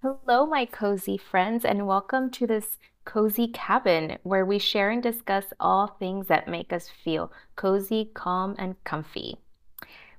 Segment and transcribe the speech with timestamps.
[0.00, 5.46] Hello, my cozy friends, and welcome to this cozy cabin where we share and discuss
[5.58, 9.38] all things that make us feel cozy, calm, and comfy.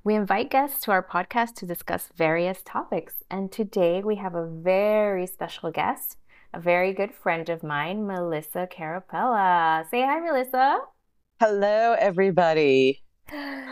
[0.03, 4.45] We invite guests to our podcast to discuss various topics, and today we have a
[4.45, 6.17] very special guest,
[6.53, 9.89] a very good friend of mine, Melissa Carapella.
[9.89, 10.79] Say hi, Melissa.
[11.39, 13.01] Hello, everybody.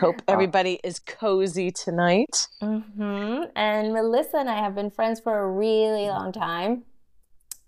[0.00, 2.48] Hope everybody is cozy tonight.
[2.60, 6.84] hmm And Melissa and I have been friends for a really long time,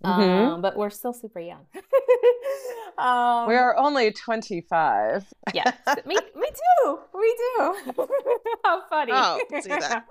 [0.03, 0.09] Mhm.
[0.53, 1.65] um, but we're still super young.
[2.97, 5.25] um, we are only 25.
[5.53, 6.47] Yes, me, me
[6.83, 6.99] too.
[7.13, 7.75] We do.
[8.63, 9.11] How funny.
[9.13, 10.05] Oh, see that.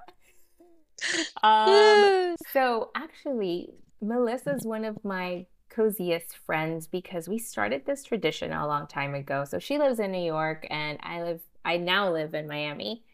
[1.43, 8.67] um, so actually, Melissa's one of my coziest friends because we started this tradition a
[8.67, 9.45] long time ago.
[9.45, 13.05] So she lives in New York and I live I now live in Miami.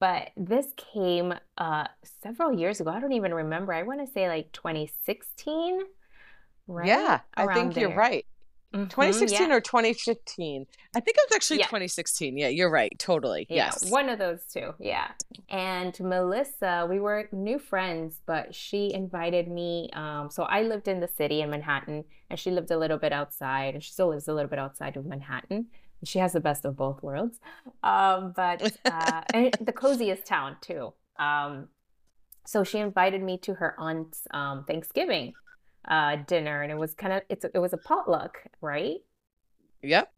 [0.00, 1.86] But this came uh
[2.22, 2.90] several years ago.
[2.90, 3.72] I don't even remember.
[3.72, 5.80] I want to say like 2016,
[6.66, 6.86] right?
[6.86, 7.98] Yeah, I Around think you're there.
[7.98, 8.26] right.
[8.74, 9.54] Mhm, 2016 yeah.
[9.54, 10.66] or 2015?
[10.96, 11.66] I think it was actually Yeah.
[11.66, 12.36] 2016.
[12.36, 12.92] Yeah, you're right.
[12.98, 13.46] Totally.
[13.48, 13.88] Yeah, yes.
[13.88, 14.74] one of those two.
[14.80, 15.12] Yeah.
[15.48, 19.90] And Melissa, we were new friends, but she invited me.
[19.92, 23.12] Um, so I lived in the city in Manhattan, and she lived a little bit
[23.12, 25.66] outside, and she still lives a little bit outside of Manhattan.
[26.04, 27.38] She has the best of both worlds.
[27.82, 30.92] Um, but uh, and the coziest town too.
[31.18, 31.68] Um,
[32.46, 35.32] so she invited me to her aunt's um, Thanksgiving
[35.88, 38.98] uh, dinner, and it was kind of it's it was a potluck, right?
[39.82, 40.10] Yep.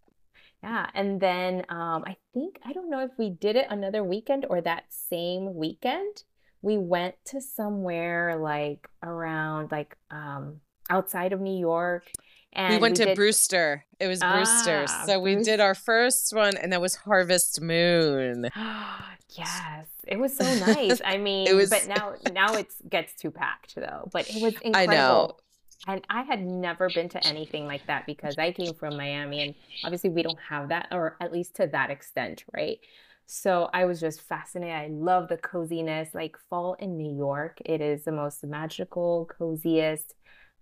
[0.63, 4.47] Yeah, and then um, I think I don't know if we did it another weekend
[4.49, 6.25] or that same weekend.
[6.63, 12.11] We went to somewhere like around like um, outside of New York,
[12.53, 13.85] and we went to did Brewster.
[14.01, 14.91] It was Brewster's.
[14.93, 18.49] ah So we did our first one, and that was Harvest Moon.
[19.31, 21.01] Yes, it was so nice.
[21.05, 24.09] I mean, it was- but now now it gets too packed though.
[24.13, 24.75] But it was incredible.
[24.75, 25.37] I know.
[25.89, 29.55] And I had never been to anything like that because I came from Miami and
[29.85, 32.79] obviously we don't have that, or at least to that extent, right?
[33.27, 34.75] So I was just fascinated.
[34.75, 36.15] I love the coziness.
[36.15, 40.15] Like fall in New York, it is the most magical, coziest,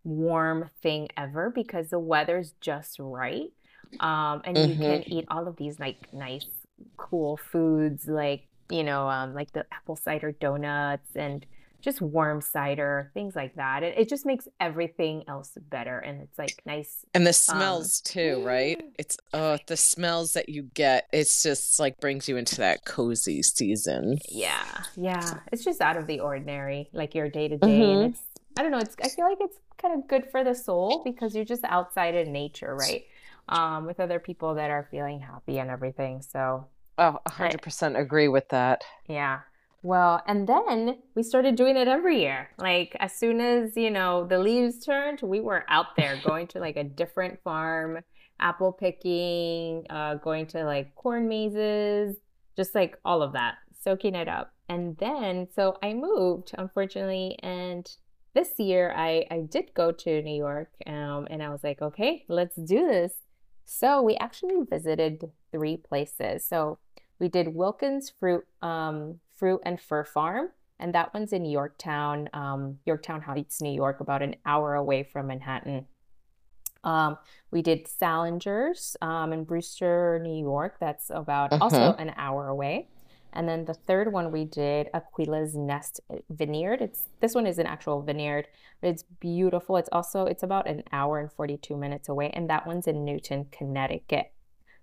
[0.04, 3.50] warm thing ever because the weather's just right.
[4.00, 6.46] Um, and you can eat all of these like nice,
[6.96, 11.46] cool foods like, you know, um, like the apple cider donuts and
[11.80, 13.82] just warm cider, things like that.
[13.82, 15.98] It, it just makes everything else better.
[15.98, 17.04] And it's like nice.
[17.12, 18.82] And the Um, smells too, right?
[18.98, 21.06] It's oh, the smells that you get.
[21.12, 24.18] It's just like brings you into that cozy season.
[24.30, 24.82] Yeah.
[24.96, 25.40] Yeah.
[25.52, 27.82] It's just out of the ordinary, like your day to day.
[27.82, 28.22] And it's,
[28.56, 31.34] I don't know, it's, I feel like it's kind of good for the soul because
[31.34, 33.04] you're just outside in nature, right?
[33.48, 36.22] Um, with other people that are feeling happy and everything.
[36.22, 38.84] So, Oh, 100% agree with that.
[39.08, 39.40] Yeah.
[39.82, 42.48] Well, and then we started doing it every year.
[42.56, 46.60] Like as soon as, you know, the leaves turned, we were out there going to
[46.60, 47.98] like a different farm,
[48.40, 52.16] apple picking, uh, going to like corn mazes,
[52.56, 54.52] just like all of that, soaking it up.
[54.68, 57.86] And then, so I moved, unfortunately, and
[58.34, 62.24] this year I I did go to New York, um, and I was like, okay,
[62.28, 63.14] let's do this.
[63.64, 66.44] So we actually visited three places.
[66.44, 66.78] So
[67.18, 72.78] we did Wilkens Fruit um, Fruit and Fir Farm, and that one's in Yorktown, um,
[72.84, 75.86] Yorktown Heights, New York, about an hour away from Manhattan.
[76.82, 77.16] Um,
[77.50, 80.76] we did Salinger's um, in Brewster, New York.
[80.80, 82.88] That's about also an hour away.
[83.34, 86.00] And then the third one we did Aquila's Nest
[86.30, 86.80] Vineyard.
[86.80, 88.46] It's this one is an actual vineyard.
[88.82, 89.76] It's beautiful.
[89.76, 93.46] It's also it's about an hour and 42 minutes away, and that one's in Newtown,
[93.50, 94.32] Connecticut.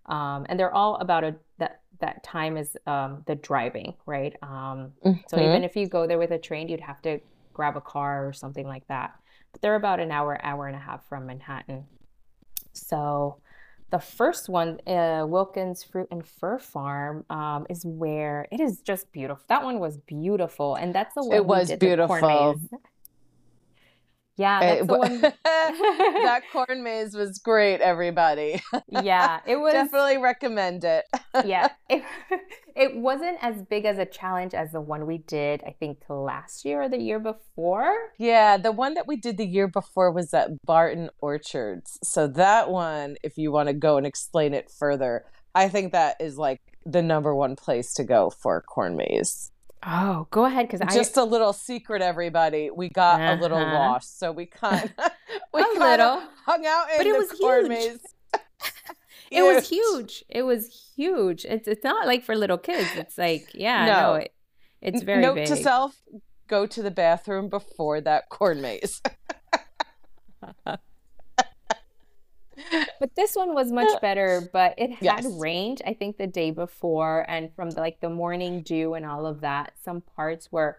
[0.07, 4.35] Um, and they're all about a that that time is um, the driving, right?
[4.41, 4.93] Um,
[5.27, 5.45] so Mhm.
[5.45, 7.19] even if you go there with a train, you'd have to
[7.53, 9.13] grab a car or something like that.
[9.51, 11.85] But they're about an hour, hour and a half from Manhattan.
[12.73, 13.37] So
[13.91, 19.11] the first one, uh, Wilkens Fruit and Fir Farm, um, is where it is just
[19.11, 19.43] beautiful.
[19.49, 22.19] That one was beautiful, and that's the one It we was the beautiful.
[22.21, 22.69] maze.
[24.37, 25.21] Yeah, eh, one.
[25.43, 28.61] that corn maze was great, everybody.
[29.03, 29.73] Yeah, it was.
[29.73, 31.05] Definitely recommend it.
[31.45, 32.03] yeah, it,
[32.75, 36.65] it wasn't as big as a challenge as the one we did, I think, last
[36.65, 37.93] year or the year before.
[38.17, 41.99] Yeah, the one that we did the year before was at Barton Orchards.
[42.03, 45.25] So that one, if you want to go and explain it further,
[45.55, 49.51] I think that is like the number one place to go for corn maze.
[49.83, 52.69] Oh, go ahead, because I Just a little secret, everybody.
[52.69, 53.73] We got a little Uh-huh.
[53.73, 54.93] lost, so we kind
[55.53, 56.07] we A kind little.
[56.17, 57.69] of hung out in But it the was corn huge.
[57.69, 57.99] maze.
[59.31, 60.25] It was huge.
[60.27, 61.45] It was huge.
[61.45, 62.89] It's it's not like for little kids.
[62.97, 64.13] It's like yeah, no, No.
[64.15, 64.33] it,
[64.81, 65.95] it's very Note to self:
[66.49, 69.01] go to the bathroom before that corn maze.
[73.01, 75.25] But this one was much better but it had Yes.
[75.39, 79.25] rained i think the day before and from the, like the morning dew and all
[79.25, 80.77] of that some parts were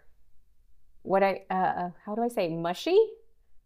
[1.02, 2.98] what i uh, uh, how do i say mushy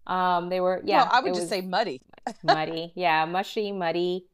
[0.06, 2.00] um they were yeah well, I would just say muddy.
[2.42, 4.24] muddy yeah mushy muddy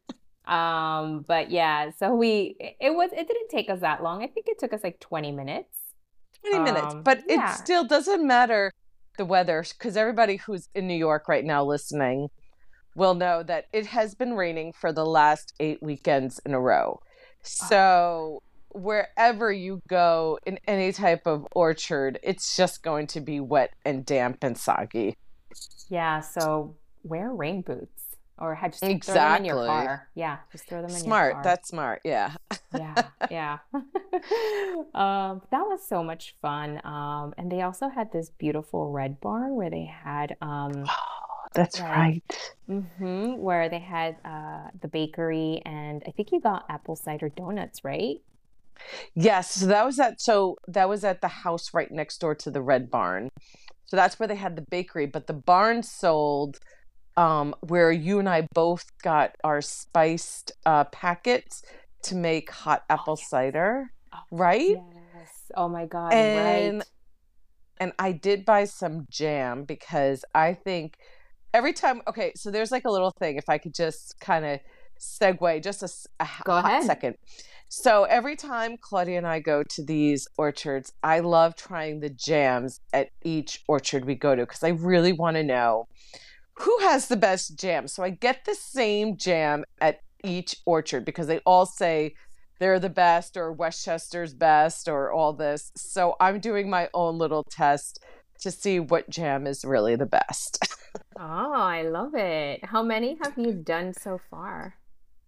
[0.46, 4.46] um but yeah so we it was it didn't take us that long i think
[4.48, 5.78] it took us like 20 minutes
[6.50, 6.94] 20 minutes.
[6.94, 7.52] Um, But yeah.
[7.52, 8.72] it still doesn't matter
[9.16, 12.28] the weather because everybody who's in New York right now listening
[12.94, 17.00] will know that it has been raining for the last eight weekends in a row.
[17.42, 23.70] So wherever you go in any type of orchard, it's just going to be wet
[23.84, 25.16] and damp and soggy.
[25.90, 26.74] yeah so
[27.04, 29.66] wear rain boots or had just throw them in your Exactly.
[29.66, 31.30] car yeah just throw them in your car.
[31.32, 31.44] Smart.
[31.44, 32.00] That's smart.
[32.04, 32.34] Yeah.
[32.74, 32.94] yeah
[33.30, 33.58] yeah
[34.94, 39.54] um that was so much fun um and they also had this beautiful red barn
[39.54, 40.84] where they had um
[41.54, 42.22] That's Right.
[42.28, 42.50] right.
[42.68, 47.84] mhm, where they had uh the bakery and i think you got apple cider donuts
[47.84, 48.18] right
[49.14, 52.50] Yes, so that was at so that was at the house right next door to
[52.50, 53.28] the Red Barn.
[53.84, 56.58] So that's where they had the bakery, but the barn sold
[57.16, 61.62] um where you and I both got our spiced uh packets
[62.04, 63.28] to make hot apple yes.
[63.28, 64.76] cider, Oh, right?
[65.20, 66.86] yes oh my god And- right
[67.80, 70.96] And I did buy some jam because I think
[71.54, 74.60] every time okay, so there's like a little thing if I could just kind of
[75.00, 75.88] segue just a,
[76.46, 76.84] ahead.
[76.84, 77.16] second.
[77.68, 82.80] So every time Claudia and I go to these orchards, I love trying the jams
[82.92, 85.88] at each orchard we go to because I really want to know
[86.58, 87.88] who has the best jam.
[87.88, 92.14] So I get the same jam at each orchard because they all say
[92.60, 95.72] they're the best or Westchester's best or all this.
[95.74, 98.04] So I'm doing my own little test
[98.42, 100.58] to see what jam is really the best.
[101.18, 104.74] oh i love it how many have you done so far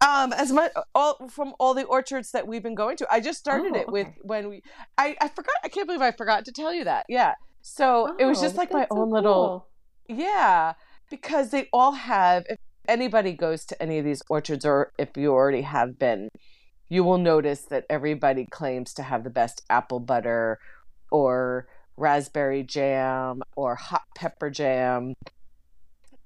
[0.00, 3.06] Um, as much all from all the orchards that we've been going to.
[3.10, 4.18] I just started Oh, it with okay.
[4.30, 4.56] when we.
[4.98, 5.54] I I forgot.
[5.64, 7.06] I can't believe I forgot to tell you that.
[7.08, 7.32] Yeah.
[7.62, 9.32] So it was Oh, just like my so own little.
[10.06, 10.18] cool.
[10.18, 10.74] Yeah,
[11.08, 12.44] because they all have.
[12.50, 16.28] If anybody goes to any of these orchards, or if you already have been,
[16.90, 20.58] you will notice that everybody claims to have the best apple butter,
[21.10, 25.14] or raspberry jam, or hot pepper jam.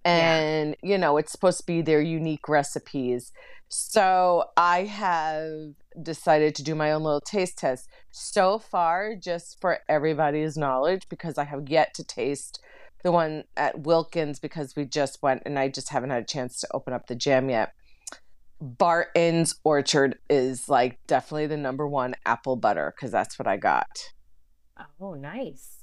[0.05, 3.32] And you know, it's supposed to be their unique recipes.
[3.69, 7.88] So I have decided to do my own little taste test.
[8.11, 12.61] So far, just for everybody's knowledge, because I have yet to taste
[13.05, 16.61] the one at Wilkens because we just went and I just haven't had a chance
[16.61, 17.73] to open up the jam yet.
[18.61, 23.87] Barton's Orchard is like definitely the number one apple butter because that's what I got.
[25.01, 25.79] Oh nice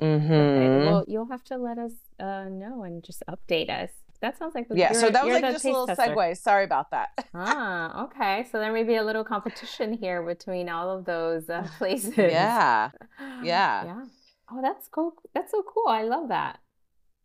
[0.00, 0.32] Mm-hmm.
[0.32, 3.90] Okay, well, you'll have to let us uh, know and just update us.
[4.20, 6.14] That sounds like yeah, so that was like the just a little tester.
[6.14, 6.36] segue.
[6.38, 7.10] Sorry about that.
[7.34, 8.46] Ah, okay.
[8.50, 12.16] So there may be a little competition here between all of those uh, places.
[12.16, 12.90] Yeah.
[13.42, 13.84] Yeah.
[13.84, 14.04] Yeah.
[14.50, 15.14] Oh, that's cool.
[15.34, 15.88] That's so cool.
[15.88, 16.58] I love that.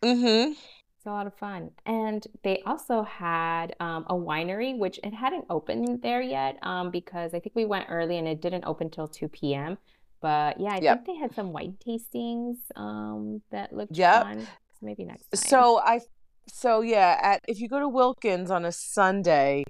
[0.03, 0.51] Mm-hmm.
[0.51, 1.71] It's a lot of fun.
[1.85, 7.33] And they also had um, a winery, which it hadn't opened there yet um, because
[7.33, 9.77] I think we went early and it didn't open till 2 p.m.
[10.21, 10.95] But yeah, I Yep.
[10.95, 14.23] think they had some wine tastings um, that looked Yep.
[14.23, 14.45] fun.
[14.45, 15.41] So maybe next time.
[15.43, 16.01] So I,
[16.47, 19.63] so yeah, at if you go to Wilkens on a Sunday,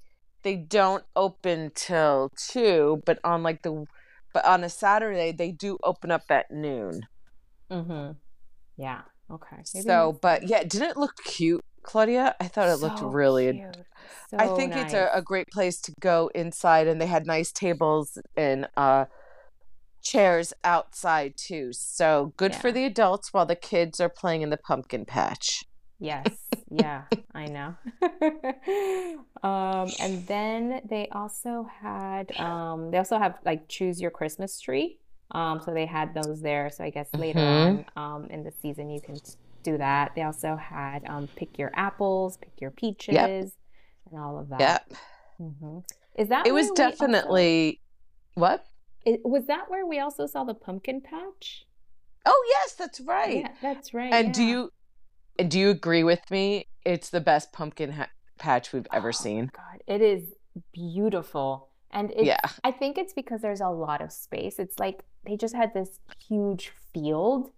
[0.44, 3.86] they don't open till two, but on like the,
[4.34, 7.02] but on a Saturday they do open up at noon.
[7.72, 8.12] Mm-hmm.
[8.78, 9.02] Yeah.
[9.32, 9.58] Okay.
[9.74, 12.36] Maybe so, but yeah, didn't it look cute, Claudia?
[12.40, 13.46] I thought it looked So really.
[13.52, 13.86] cute.
[14.40, 17.52] I So think it's a, a great place to go inside, and they had nice
[17.52, 19.06] tables and uh,
[20.02, 21.72] chairs outside too.
[21.74, 25.64] So good for the adults while the kids are playing in the pumpkin patch.
[26.00, 26.26] Yes,
[26.70, 27.04] yeah,
[27.36, 27.76] I know.
[29.44, 35.00] Um, and then they also had um, they also have like choose your Christmas tree.
[35.32, 36.70] Um, so they had those there.
[36.70, 37.98] So I guess later on Mhm.
[38.02, 39.16] um, in the season you can
[39.64, 40.12] do that.
[40.16, 43.54] They also had um, pick your apples, pick your peaches,
[44.12, 44.60] and all of that.
[44.60, 44.94] Yep.
[45.42, 45.80] Mm-hmm.
[46.16, 47.82] Is that It was we also- definitely
[48.36, 48.64] what?
[49.06, 51.66] It- was that where we also saw the pumpkin patch?
[52.26, 53.38] Oh yes, that's right.
[53.42, 54.14] Yeah, that's right.
[54.14, 54.72] and do you
[55.40, 56.68] and do you agree with me?
[56.86, 59.52] It's the best pumpkin ha- patch we've ever Oh, seen.
[59.56, 60.34] God, it is
[60.74, 61.70] beautiful.
[61.92, 62.40] And Yeah.
[62.64, 64.60] I think it's because there's a lot of space.
[64.60, 67.52] It's like they just had this huge field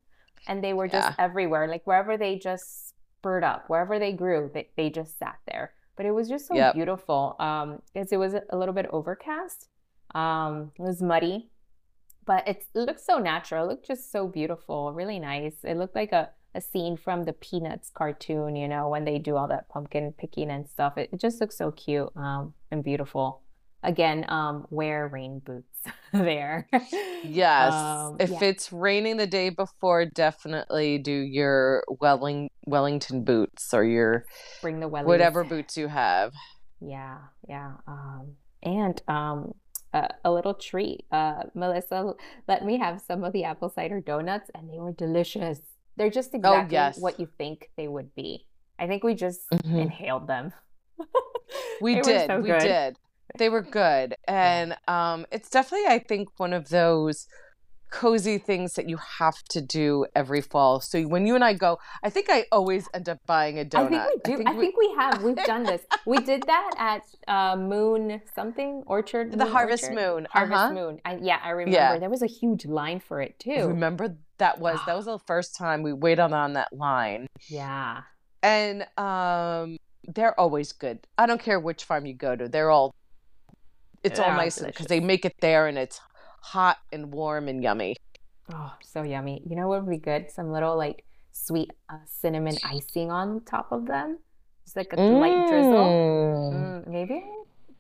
[0.48, 1.16] and they were just Yeah.
[1.26, 1.68] everywhere.
[1.68, 5.74] Like wherever they just spurred up, wherever they grew, they, they just sat there.
[5.96, 6.74] But it was just so Yep.
[6.76, 7.36] beautiful.
[7.40, 9.70] Um, because it was a little bit overcast.
[10.14, 11.50] Um, it was muddy,
[12.26, 13.66] but it looked so natural.
[13.66, 15.56] It looked just so beautiful, really nice.
[15.64, 19.36] It looked like a, a scene from the Peanuts cartoon, you know, when they do
[19.36, 20.98] all that pumpkin picking and stuff.
[20.98, 23.42] It, it just looks so cute um, and beautiful.
[23.86, 25.82] Again, um, wear rain boots
[26.14, 26.70] there.
[27.24, 27.74] Yes.
[27.74, 28.44] Um, if yeah.
[28.44, 34.26] it's raining the day before, definitely do your Welling Wellington boots or your
[34.62, 36.34] Bring the whatever boots you have.
[36.80, 37.18] Yeah,
[37.48, 37.74] yeah.
[37.88, 39.02] Um, and
[39.94, 41.06] a, little treat.
[41.12, 42.14] Uh, Melissa
[42.48, 45.60] let me have some of the apple cider donuts, and they were delicious.
[45.96, 47.00] They're just exactly yes.
[47.00, 48.48] what you think they would be.
[48.80, 49.82] I think we just Mhm.
[49.84, 50.54] inhaled them.
[51.82, 52.28] We They did.
[52.28, 52.98] so we did.
[53.38, 54.16] They were good.
[54.28, 57.28] And um it's definitely I think one of those
[57.94, 60.80] cozy things that you have to do every fall.
[60.80, 63.86] So when you and I go, I think I always end up buying a donut.
[63.86, 64.44] I think we do.
[64.48, 65.22] I think, we, have.
[65.22, 65.84] We've done this.
[66.08, 69.38] We did that at uh, Moon something Orchard.
[69.38, 69.96] The Harvest Orchard?
[69.96, 70.28] Moon.
[70.32, 70.74] Harvest Uh-huh.
[70.74, 71.02] Moon.
[71.06, 71.78] I, yeah, I remember.
[71.78, 72.00] Yeah.
[72.00, 73.68] There was a huge line for it too.
[73.68, 77.28] remember that was that was the first time we waited on that line.
[77.48, 78.02] Yeah.
[78.42, 81.06] And um they're always good.
[81.18, 82.50] I don't care which farm you go to.
[82.50, 82.96] They're all
[84.04, 86.02] it's They're all all nice because they make it there and it's
[86.44, 87.96] hot and warm and yummy.
[88.54, 89.42] Oh, so yummy.
[89.50, 90.30] You know what would be good?
[90.30, 94.20] Some little like sweet uh, cinnamon icing on top of them.
[94.66, 95.72] Just like a light drizzle.
[95.74, 96.54] Mm.
[96.54, 97.24] Mm, maybe,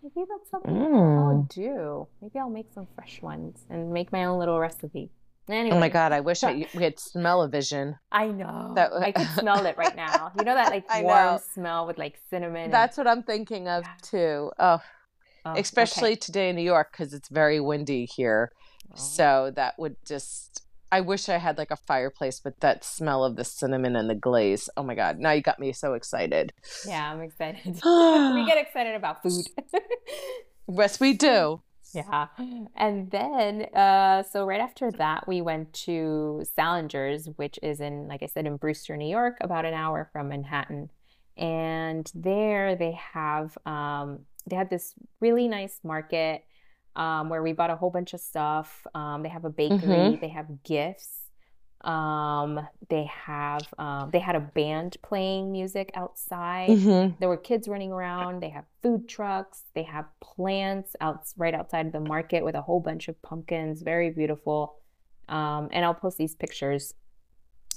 [0.01, 1.19] maybe that's something Mm.
[1.19, 2.07] I'll do.
[2.21, 5.09] Maybe I'll make some fresh ones and make my own little recipe.
[5.49, 7.97] Anyway, Oh my god, I wish I, we had smell-o-vision.
[8.11, 8.71] I know.
[8.75, 10.31] That- I could smell it right now.
[10.37, 12.63] You know that like warm smell with like cinnamon.
[12.65, 13.91] and- That's what I'm thinking of Yeah.
[14.01, 14.51] too.
[14.57, 14.79] Oh,
[15.45, 15.61] Oh, okay.
[15.61, 18.51] especially today in New York because it's very windy here.
[18.91, 18.95] Oh.
[18.95, 20.61] So that would just.
[20.91, 24.15] I wish I had like a fireplace with that smell of the cinnamon and the
[24.15, 24.69] glaze.
[24.77, 25.19] Oh my god!
[25.19, 26.53] Now you got me so excited.
[26.87, 27.65] Yeah, I'm excited.
[27.65, 29.45] we get excited about food.
[30.67, 31.61] yes, we do.
[31.93, 32.27] Yeah.
[32.75, 38.23] And then, uh, so right after that, we went to Salinger's, which is in, like
[38.23, 40.89] I said, in Brewster, New York, about an hour from Manhattan.
[41.37, 46.43] And there they have, um, they had this really nice market
[46.95, 48.85] um, where we bought a whole bunch of stuff.
[48.93, 50.21] Um, they have a bakery, Mhm.
[50.21, 51.19] they have gifts.
[51.81, 56.69] Um, they have, um, they had a band playing music outside.
[56.69, 57.19] Mhm.
[57.19, 58.41] There were kids running around.
[58.41, 59.63] They have food trucks.
[59.73, 63.81] They have plants out right outside of the market with a whole bunch of pumpkins.
[63.81, 64.75] Very beautiful.
[65.27, 66.93] Um, and I'll post these pictures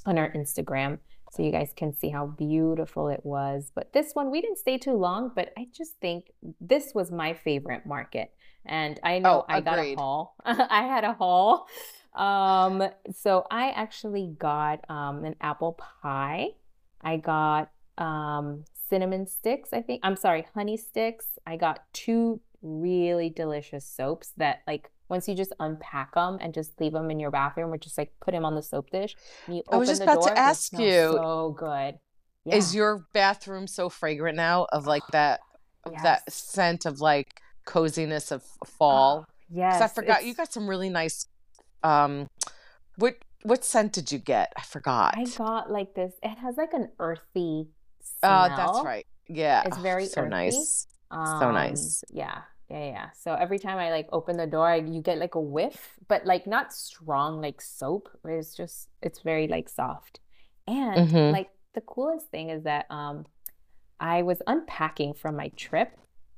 [0.04, 3.70] on our Instagram so you guys can see how beautiful it was.
[3.74, 6.30] But this one, we didn't stay too long, but I just think
[6.60, 8.32] this was my favorite market.
[8.64, 10.34] And I know Oh, I got a haul.
[10.44, 11.66] I had a haul.
[12.14, 12.82] Um,
[13.14, 16.48] so I actually got um, an apple pie.
[17.02, 20.00] I got um, cinnamon sticks, I think.
[20.02, 21.38] I'm sorry, honey sticks.
[21.46, 26.80] I got two really delicious soaps that, like, once you just unpack them and just
[26.80, 29.14] leave them in your bathroom or just like put them on the soap dish,
[29.46, 31.98] and you I was open just the about to door, they ask you, So good.
[32.52, 35.40] Is your bathroom so fragrant now of like that
[35.84, 39.26] of that scent of like coziness of fall?
[39.48, 39.80] Yes.
[39.80, 41.26] I forgot you got some really nice.
[41.82, 42.26] Um,
[42.96, 44.52] what what scent did you get?
[44.56, 45.14] I forgot.
[45.16, 46.14] I got like this.
[46.22, 47.68] It has like an earthy
[48.00, 48.50] smell.
[48.50, 49.06] Oh, that's right.
[49.28, 50.30] Yeah, It's Oh, very so earthy.
[50.30, 50.86] nice.
[51.10, 52.04] Um, nice.
[52.10, 53.10] Yeah, yeah, yeah.
[53.18, 56.26] So every time I like open the door, I, you get like a whiff, but
[56.26, 58.08] like not strong like soap.
[58.24, 60.20] It's just it's very like soft.
[60.66, 61.30] And Mhm.
[61.30, 63.26] like the coolest thing is that um
[64.00, 65.96] I was unpacking from my trip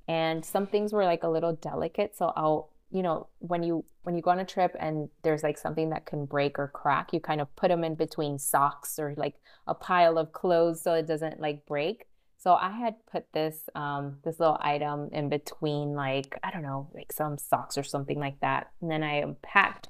[0.09, 4.17] and some things were like a little delicate, so I'll you know when you when
[4.17, 7.21] you go on a trip and there's like something that can break or crack, you
[7.21, 9.37] kind of put them in between socks or like
[9.69, 12.08] a pile of clothes so it doesn't like break.
[12.39, 16.89] So I had put this um this little item in between like I don't know
[16.95, 19.89] like some socks or something like that, and then I unpacked.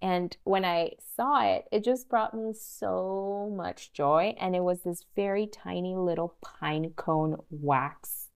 [0.00, 4.34] And when I saw it, it just brought me so much joy.
[4.40, 8.28] And it was this very tiny little pine cone wax,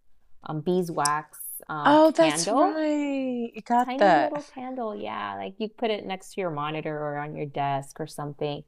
[0.44, 2.62] um, beeswax um, oh, that's candle.
[2.64, 3.50] right.
[3.54, 4.32] You got Tiny that.
[4.32, 5.34] little candle, yeah.
[5.36, 8.62] Like you put it next to your monitor or on your desk or something.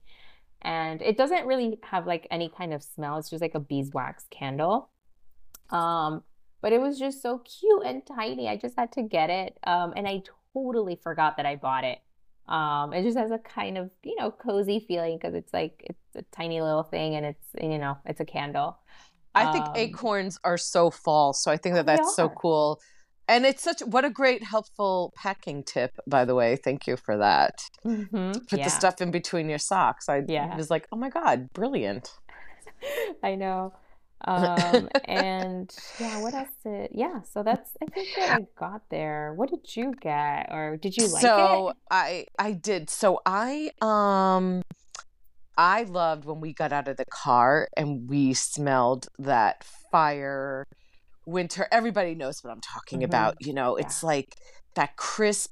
[0.62, 3.18] And it doesn't really have like any kind of smell.
[3.18, 4.90] It's just like a beeswax candle.
[5.70, 6.22] Um,
[6.60, 8.48] but it was just so cute and tiny.
[8.48, 9.58] I just had to get it.
[9.64, 10.22] Um, and I
[10.54, 11.98] totally forgot that I bought it.
[12.48, 16.16] Um, it just has a kind of, you know, cozy feeling because it's like it's
[16.16, 18.78] a tiny little thing and it's, you know, it's a candle.
[19.34, 22.80] I think Um, acorns are so fall, so I think that that's so cool.
[23.28, 26.56] And it's such what a great helpful packing tip, by the way.
[26.56, 27.54] Thank you for that.
[27.84, 28.32] Mhm.
[28.48, 28.64] Put Yeah.
[28.64, 30.08] the stuff in between your socks.
[30.08, 30.56] I Yeah.
[30.56, 32.10] was like, oh my god, brilliant.
[33.22, 33.74] I know.
[34.24, 36.90] Um, and yeah, what else did?
[36.92, 39.32] Yeah, so that's I think what I got there.
[39.36, 41.76] What did you get, or did you like so it?
[41.90, 42.90] I I did.
[42.90, 44.62] So I um
[45.56, 50.64] I loved when we got out of the car and we smelled that fire
[51.28, 51.66] winter.
[51.72, 53.04] Everybody knows what I'm talking Mhm.
[53.04, 53.34] about.
[53.40, 53.82] You know, Yeah.
[53.86, 54.34] it's like
[54.74, 55.50] that crisp,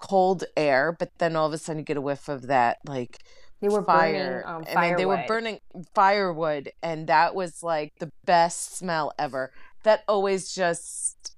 [0.00, 3.18] cold air, but then all of a sudden you get a whiff of that like
[3.60, 5.26] They were fire, burning um, and then they were firewood.
[5.26, 5.58] burning
[5.94, 9.52] firewood, and that was like the best smell ever.
[9.84, 11.36] That always just,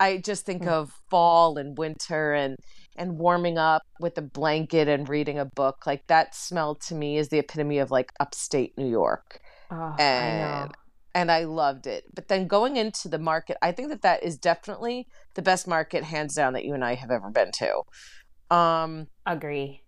[0.00, 0.68] I just think Mm.
[0.68, 2.56] of fall and winter and
[2.96, 5.86] and warming up with a blanket and reading a book.
[5.86, 10.74] Like that smell to me is the epitome of like upstate New York Oh, and.
[11.14, 12.04] And I loved it.
[12.14, 16.04] But then going into the market, I think that that is definitely the best market,
[16.04, 18.56] hands down, that you and I have ever been to.
[18.56, 19.82] Um, Agree.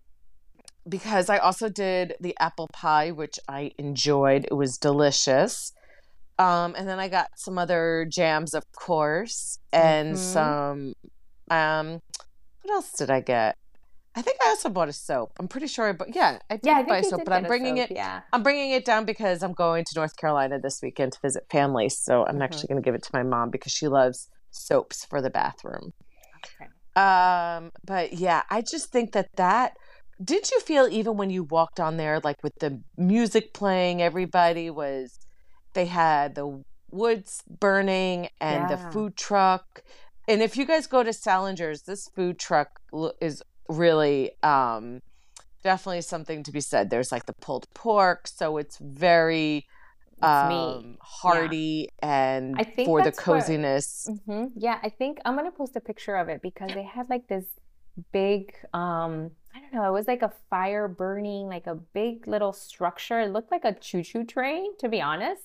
[0.87, 4.45] because I also did the apple pie, which I enjoyed.
[4.45, 5.71] It was delicious.
[6.39, 10.17] Um, and then I got some other jams, of course, and Mhm.
[10.17, 10.93] some.
[11.49, 11.99] Um,
[12.61, 13.55] what else did I get?
[14.15, 15.31] I think I also bought a soap.
[15.39, 16.15] I'm pretty sure I bought.
[16.15, 17.95] Yeah, I did Yeah, I buy a soap, but I'm bringing soap, it.
[17.95, 18.21] Yeah.
[18.31, 21.89] I'm bringing it down because I'm going to North Carolina this weekend to visit family.
[21.89, 22.43] So I'm Mhm.
[22.43, 25.93] actually going to give it to my mom because she loves soaps for the bathroom.
[26.37, 26.69] Okay.
[26.95, 29.73] Um, but yeah, I just think that that
[30.23, 34.69] did you feel even when you walked on there, like with the music playing, everybody
[34.69, 35.17] was
[35.73, 39.81] they had the woods burning and the food truck.
[40.27, 42.79] And if you guys go to Salinger's, this food truck
[43.19, 44.99] is really um
[45.63, 46.89] definitely something to be said.
[46.89, 49.65] There's like the pulled pork, so it's very
[50.21, 54.11] um hearty and I think for the coziness.
[54.27, 57.27] hmm Yeah, I think I'm gonna post a picture of it because they had like
[57.27, 57.45] this
[58.11, 62.53] big, um, I don't know, it was like a fire burning, like a big little
[62.53, 63.19] structure.
[63.21, 65.43] It looked like a choo-choo train, to be honest.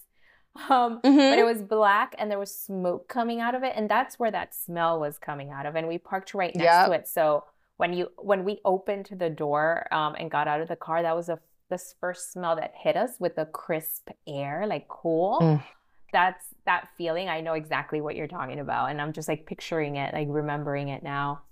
[0.71, 1.41] Um, but Mhm.
[1.41, 4.55] it was black and there was smoke coming out of it, and that's where that
[4.55, 5.77] smell was coming out of.
[5.77, 6.85] And we parked right next Yep.
[6.85, 7.07] to it.
[7.07, 7.45] So
[7.79, 11.17] when you when we opened the door um, and got out of the car, that
[11.17, 11.39] was a
[11.71, 15.39] this first smell that hit us with the crisp air, like cool.
[15.41, 15.63] Mm.
[16.13, 17.29] That's that feeling.
[17.29, 20.89] I know exactly what you're talking about, and I'm just like picturing it, like remembering
[20.89, 21.43] it now.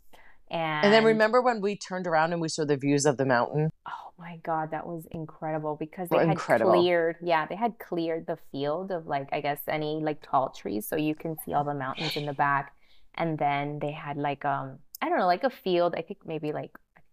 [0.51, 3.27] And, And then remember when we turned around and we saw the views of the
[3.27, 3.71] mountain?
[3.87, 6.73] Oh my God, that was incredible because they had incredible.
[6.73, 10.89] cleared, yeah, they had cleared the field of like, I guess any like tall trees
[10.89, 12.73] so you can see all the mountains in the back.
[13.17, 15.95] And then they had like um I don't know, like a field.
[15.97, 16.71] I think maybe like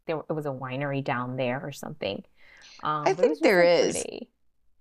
[0.08, 2.24] there it was a winery down there or something.
[2.84, 3.94] Um, I think there is.
[3.94, 4.30] pretty.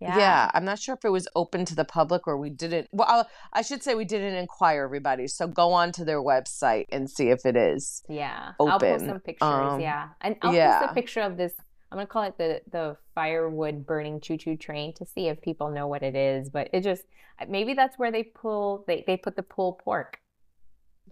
[0.00, 0.18] Yeah.
[0.18, 0.50] Yeah.
[0.54, 2.88] I'm not sure if it was open to the public or we didn't.
[2.92, 5.28] Well, I'll- I should say we didn't inquire everybody.
[5.28, 8.02] So go on to their website and see if it is.
[8.08, 9.06] Yeah, I'll post open.
[9.08, 9.42] some pictures.
[9.48, 11.52] Um, yeah, and I'll post a picture of this.
[11.92, 15.70] I'm gonna call it the the firewood burning choo choo train to see if people
[15.70, 16.50] know what it is.
[16.50, 17.04] But it just
[17.48, 20.18] maybe that's where they pull they they put the pulled pork.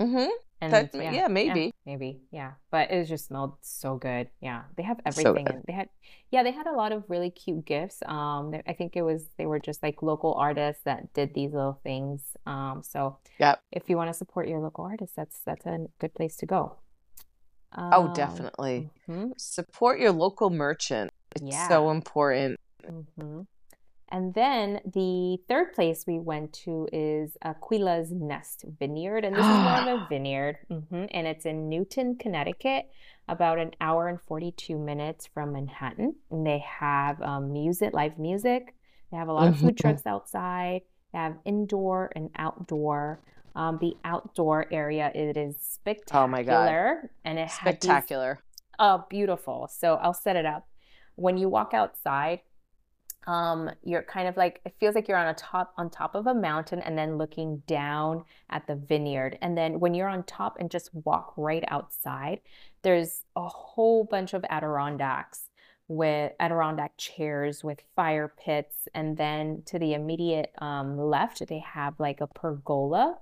[0.00, 0.30] Mm-hmm.
[0.62, 1.72] And That- yeah, yeah, maybe.
[1.86, 2.52] maybe, yeah.
[2.70, 4.28] But it just smelled so good.
[4.40, 5.48] Yeah, they have everything.
[5.48, 5.88] and they had,
[6.30, 8.02] yeah, they had a lot of really cute gifts.
[8.04, 11.80] Um, I think it was they were just like local artists that did these little
[11.82, 12.36] things.
[12.44, 13.62] Um, so Yep.
[13.72, 16.76] if you want to support your local artists, that's that's a good place to go.
[17.76, 18.90] Oh, Um, definitely.
[19.08, 21.10] mhm, Support your local merchant.
[21.36, 21.68] It's Yeah.
[21.68, 22.58] so important.
[22.84, 23.46] mhm.
[24.12, 29.60] And then the third place we went to is Aquila's Nest Vineyard, and this is
[29.60, 32.86] more of a vineyard, hmm and it's in Newtown, Connecticut,
[33.28, 36.16] about an hour and 42 minutes from Manhattan.
[36.30, 38.74] And they have um, music, live music.
[39.12, 39.80] They have a lot of food Mhm.
[39.80, 40.82] trucks outside.
[41.12, 43.20] They have indoor and outdoor.
[43.54, 46.24] Um, the outdoor area, it is spectacular.
[46.24, 46.66] Oh my God.
[46.66, 48.40] spectacular, and it had these Spectacular.
[48.78, 49.68] Oh, beautiful.
[49.72, 50.66] So I'll set it up.
[51.16, 52.40] When you walk outside,
[53.26, 56.26] um, you're kind of like it feels like you're on a top on top of
[56.26, 59.38] a mountain and then looking down at the vineyard.
[59.42, 62.40] And then when you're on top and just walk right outside,
[62.82, 65.50] there's a whole bunch of Adirondacks
[65.88, 68.88] with Adirondack chairs with fire pits.
[68.94, 73.18] And then to the immediate um, left, they have like a pergola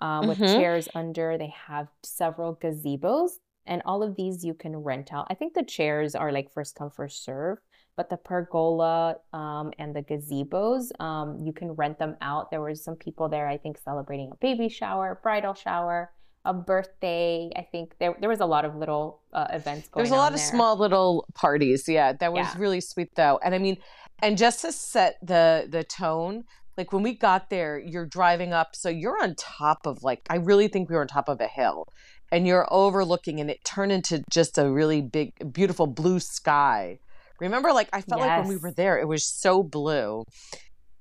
[0.00, 0.56] uh, with Mhm.
[0.56, 1.38] chairs under.
[1.38, 5.26] They have several gazebos, and all of these you can rent out.
[5.30, 7.58] I think the chairs are like first come, first serve,
[7.96, 12.50] but the pergola um, and the gazebos, um, you can rent them out.
[12.50, 16.10] There was some people there, I think, celebrating a baby shower, bridal shower,
[16.44, 17.50] a birthday.
[17.54, 20.10] I think there there was a lot of little uh, events going on.
[20.10, 20.48] There's a lot on of there.
[20.48, 21.84] small little parties.
[21.86, 22.54] Yeah, that was Yeah.
[22.58, 23.38] really sweet though.
[23.44, 23.76] And I mean,
[24.22, 26.44] and just to set the the tone,
[26.78, 30.36] like when we got there, you're driving up, so you're on top of like I
[30.36, 31.86] really think we were on top of a hill,
[32.32, 37.00] and you're overlooking, and it turned into just a really big, beautiful blue sky.
[37.40, 40.24] Remember, like I felt like when we were there, it was so blue.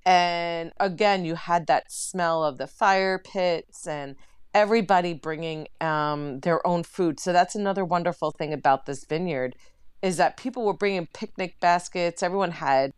[0.06, 4.15] And again, you had that smell of the fire pits and
[4.54, 7.19] everybody bringing um, their own food.
[7.19, 9.56] So that's another wonderful thing about this vineyard
[10.02, 12.23] is that people were bringing picnic baskets.
[12.23, 12.91] Everyone had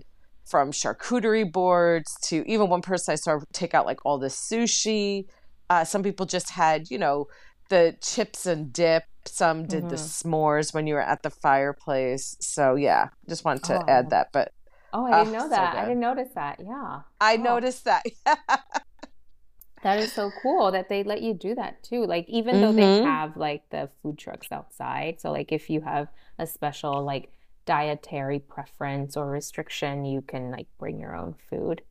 [0.45, 5.25] from charcuterie boards to even one person I saw take out like all the sushi.
[5.69, 7.27] Uh, some people just had, you know,
[7.71, 9.05] the chips and dip.
[9.25, 9.89] Some did mm-hmm.
[9.89, 12.36] the s'mores when you were at the fireplace.
[12.39, 13.86] So yeah, just wanted to oh.
[13.88, 14.31] add that.
[14.31, 14.51] But
[14.93, 15.73] oh, I didn't know that.
[15.73, 16.60] So I didn't notice that.
[16.60, 17.41] Yeah, I oh.
[17.41, 18.05] noticed that.
[19.84, 22.05] that is so cool that they let you do that too.
[22.05, 22.62] Like even mm-hmm.
[22.62, 23.05] though they mm-hmm.
[23.05, 26.07] have like the food trucks outside, so like if you have
[26.38, 27.31] a special like
[27.65, 31.84] dietary preference or restriction, you can like bring your own food.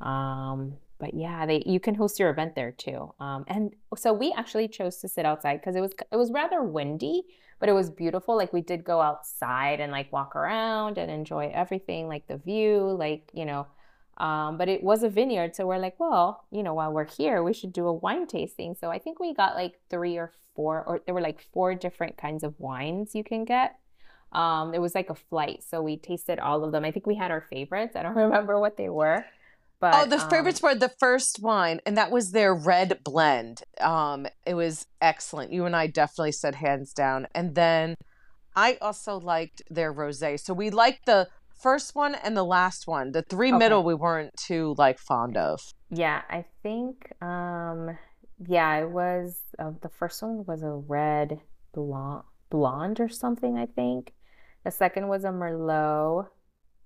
[0.00, 3.12] Um, but yeah, they you can host your event there too.
[3.18, 6.62] Um, and so we actually chose to sit outside because it was it was rather
[6.62, 7.24] windy,
[7.58, 8.36] but it was beautiful.
[8.36, 12.96] Like we did go outside and like walk around and enjoy everything, like the view,
[12.96, 13.66] like you know.
[14.18, 17.42] Um, but it was a vineyard, so we're like, well, you know, while we're here,
[17.42, 18.76] we should do a wine tasting.
[18.78, 22.16] So I think we got like three or four, or there were like four different
[22.16, 23.74] kinds of wines you can get.
[24.30, 26.84] Um, it was like a flight, so we tasted all of them.
[26.84, 27.96] I think we had our favorites.
[27.96, 29.24] I don't remember what they were.
[29.82, 33.64] But, oh, the um, favorites were the first wine, and that was their red blend.
[33.80, 35.52] Um, it was excellent.
[35.52, 37.26] You and I definitely said hands down.
[37.34, 37.96] And then
[38.54, 40.38] I also liked their rosé.
[40.38, 41.26] So we liked the
[41.60, 43.10] first one and the last one.
[43.10, 43.58] The three okay.
[43.58, 45.58] middle we weren't too like fond of.
[45.90, 47.10] Yeah, I think.
[47.20, 47.98] Um,
[48.46, 49.40] yeah, it was.
[49.58, 51.40] Uh, the first one was a red
[51.74, 53.58] blonde, blonde or something.
[53.58, 54.12] I think.
[54.62, 56.28] The second was a Merlot.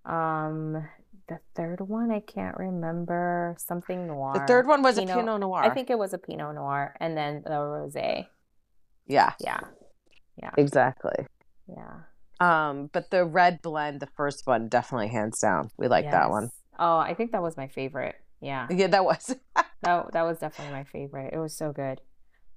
[0.07, 0.89] Um,
[1.29, 3.57] the third one I can't remember.
[3.59, 4.35] Something noir.
[4.35, 5.63] The third one was Pinot, a Pinot Noir.
[5.63, 8.27] I think it was a Pinot Noir, and then the rosé.
[9.07, 9.33] Yeah.
[9.41, 9.61] Yeah.
[10.41, 10.51] Yeah.
[10.57, 11.27] Exactly.
[11.69, 12.01] Yeah.
[12.39, 15.71] Um, but the red blend, the first one, definitely hands down.
[15.79, 16.13] We like yes.
[16.13, 16.51] that one.
[16.79, 18.17] Oh, I think that was my favorite.
[18.41, 18.67] Yeah.
[18.71, 19.35] Yeah, that was.
[19.83, 21.33] that that was definitely my favorite.
[21.33, 22.01] It was so good.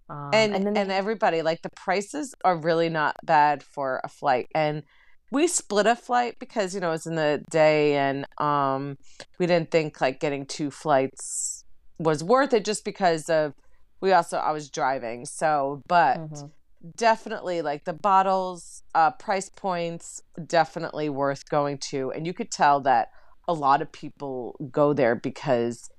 [0.10, 4.48] Um, and and, and everybody like the prices are really not bad for a flight
[4.56, 4.84] and
[5.32, 8.98] we split a flight because you know it was in the day and um
[9.38, 11.66] we didn't think like getting two flights
[11.98, 13.54] was worth it just because of
[14.02, 16.48] we also I was driving so but mm-hmm.
[16.96, 22.80] definitely like the bottles uh price points definitely worth going to and you could tell
[22.82, 23.10] that
[23.48, 25.90] a lot of people go there because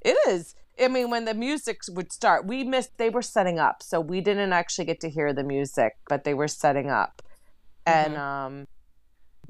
[0.00, 3.82] it is I mean, when the music would start, we missed, they were setting up.
[3.82, 7.22] So we didn't actually get to hear the music, but they were setting up.
[7.86, 7.98] Mm-hmm.
[7.98, 8.66] And um,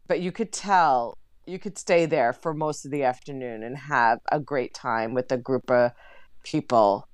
[0.07, 4.19] but you could tell you could stay there for most of the afternoon and have
[4.33, 5.93] a great time with a group of
[6.43, 7.07] people.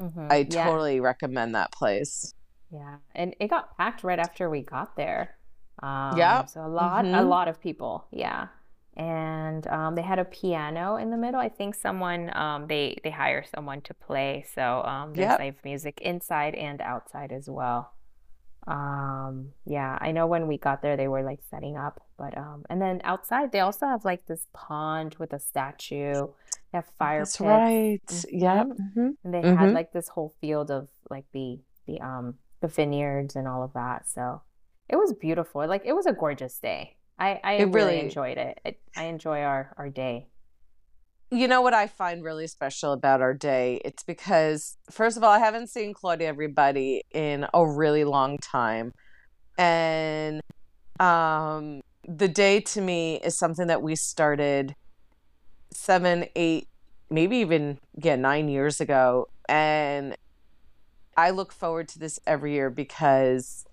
[0.00, 0.28] Mm-hmm.
[0.30, 1.02] I totally yeah.
[1.02, 2.34] recommend that place.
[2.72, 5.36] Yeah, and it got packed right after we got there.
[5.82, 7.14] Um, yeah, so a lot, mm-hmm.
[7.14, 8.06] a lot of people.
[8.10, 8.48] Yeah,
[8.96, 11.40] and um, they had a piano in the middle.
[11.40, 14.44] I think someone um, they they hire someone to play.
[14.54, 15.64] So um, there's yep.
[15.64, 17.92] music inside and outside as well
[18.66, 22.64] um yeah i know when we got there they were like setting up but um
[22.68, 26.26] and then outside they also have like this pond with a statue
[26.72, 27.46] they have fire That's pits.
[27.46, 28.38] right mm-hmm.
[28.38, 29.10] yep mm-hmm.
[29.22, 29.56] and they mm-hmm.
[29.56, 33.72] had like this whole field of like the the um the vineyards and all of
[33.74, 34.42] that so
[34.88, 38.58] it was beautiful like it was a gorgeous day i i really, really enjoyed it.
[38.64, 40.26] it i enjoy our our day
[41.30, 43.80] you know what I find really special about our day?
[43.84, 48.92] It's because, first of all, I haven't seen Claudia everybody in a really long time.
[49.58, 50.40] And
[51.00, 54.74] um, the day to me is something that we started
[55.72, 56.68] seven, eight,
[57.10, 59.28] maybe even, yeah, nine years ago.
[59.48, 60.16] And
[61.16, 63.64] I look forward to this every year because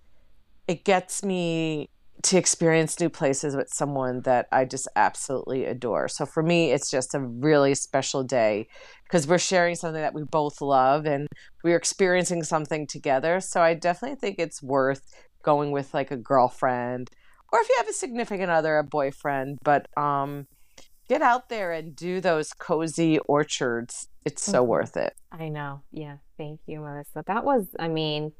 [0.67, 1.89] it gets me
[2.21, 6.07] to experience new places with someone that I just absolutely adore.
[6.07, 8.67] So for me, it's just a really special day
[9.03, 11.27] because we're sharing something that we both love and
[11.63, 13.39] we're experiencing something together.
[13.41, 15.01] So I definitely think it's worth
[15.43, 17.09] going with like a girlfriend
[17.51, 20.47] or if you have a significant other, a boyfriend, but um
[21.09, 24.07] get out there and do those cozy orchards.
[24.25, 24.69] It's so mm-hmm.
[24.69, 25.13] worth it.
[25.31, 25.81] I know.
[25.91, 26.17] Yeah.
[26.37, 27.23] Thank you, Melissa.
[27.27, 28.31] That was, I mean,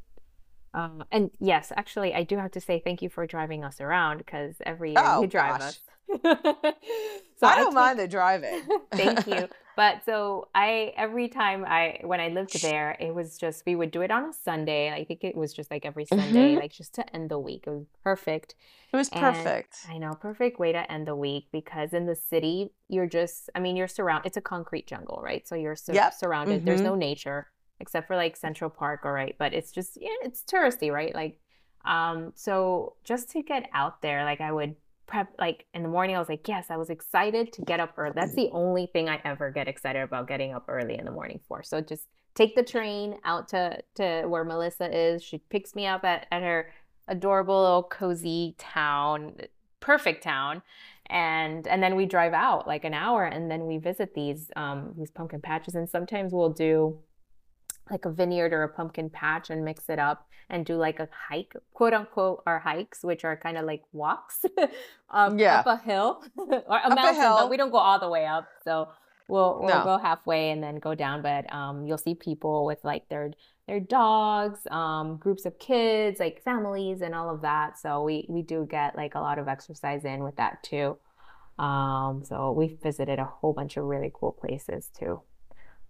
[0.74, 4.20] uh, and yes, actually, I do have to say thank you for driving us around
[4.20, 5.70] because every year oh, you drive gosh.
[5.70, 5.80] us.
[7.40, 8.62] so I don't I mind the driving.
[8.92, 9.48] thank you.
[9.76, 13.90] But so I every time I when I lived there, it was just we would
[13.90, 14.92] do it on a Sunday.
[14.92, 16.60] I think it was just like every Sunday, mm-hmm.
[16.60, 17.64] like just to end the week.
[17.66, 18.54] It was perfect.
[18.94, 19.78] It was perfect.
[19.86, 23.50] And I know, perfect way to end the week because in the city, you're just
[23.56, 24.28] I mean, you're surrounded.
[24.28, 25.48] It's a concrete jungle, right?
[25.48, 26.14] So you're sur- yep.
[26.14, 26.58] surrounded.
[26.58, 26.66] Mm-hmm.
[26.66, 27.48] There's no nature
[27.84, 31.14] except for like Central Park, all right, but it's just yeah, it's touristy, right?
[31.14, 31.38] Like
[31.86, 36.16] um so just to get out there, like I would prep like in the morning.
[36.16, 38.14] I was like, yes, I was excited to get up early.
[38.16, 41.40] That's the only thing I ever get excited about getting up early in the morning
[41.48, 41.62] for.
[41.62, 45.24] So just take the train out to to where Melissa is.
[45.24, 46.72] She picks me up at, at her
[47.08, 49.36] adorable little cozy town,
[49.80, 50.62] perfect town.
[51.08, 54.94] And and then we drive out like an hour and then we visit these um
[54.98, 56.98] these pumpkin patches and sometimes we'll do
[57.90, 61.08] like a vineyard or a pumpkin patch and mix it up and do like a
[61.30, 64.46] hike, quote unquote, our hikes, which are kind of like walks
[65.10, 65.60] um, yeah.
[65.60, 68.26] up a hill or a up mountain, a but we don't go all the way
[68.26, 68.48] up.
[68.64, 68.90] So
[69.28, 69.84] we'll we'll no.
[69.84, 71.22] go halfway and then go down.
[71.22, 73.32] But um, you'll see people with like their
[73.68, 77.80] their dogs, um, groups of kids, like families, and all of that.
[77.80, 80.98] So we we do get like a lot of exercise in with that too.
[81.60, 85.22] Um, so we've visited a whole bunch of really cool places too.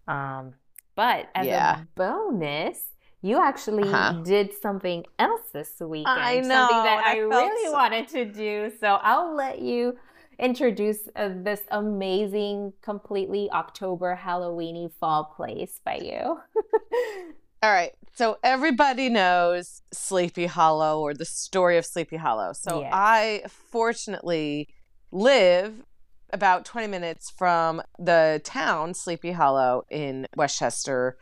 [0.08, 0.56] Um,
[0.96, 1.82] but as yeah.
[1.82, 2.80] a bonus,
[3.22, 4.22] you actually uh-huh.
[4.24, 6.20] did something else this weekend.
[6.20, 6.68] I know.
[6.70, 7.72] Something that I, I really so...
[7.72, 8.72] wanted to do.
[8.80, 9.98] So I'll let you
[10.40, 16.40] introduce uh, this amazing, completely October Halloweeny fall place by you.
[17.64, 17.94] All right.
[18.14, 22.52] So everybody knows Sleepy Hollow or the story of Sleepy Hollow.
[22.54, 22.92] So yes.
[22.94, 24.68] I fortunately
[25.12, 25.86] live
[26.34, 31.16] about 20 minutes from the town Sleepy Hollow in Westchester,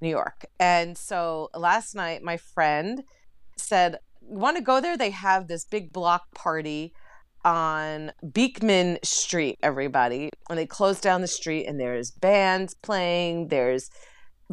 [0.00, 0.44] New York.
[0.60, 3.02] And so last night, my friend
[3.56, 4.96] said, Want to go there?
[4.96, 6.92] They have this big block party
[7.44, 10.30] on Beekman Street, everybody.
[10.50, 13.90] And they close down the street, and there's bands playing, there's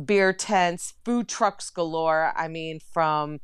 [0.01, 2.31] beer tents, food trucks galore.
[2.37, 3.39] I mean, from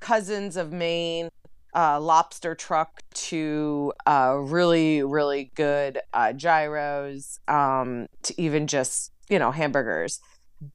[0.00, 1.30] Cousins of Maine
[1.74, 9.38] uh, lobster truck to uh, really, really good uh, gyros um, to even just, you
[9.38, 10.20] know, hamburgers.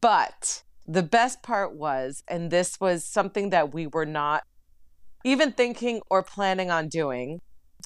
[0.01, 4.43] But the best part was, and this was something that we were not
[5.23, 7.41] even thinking or planning on doing.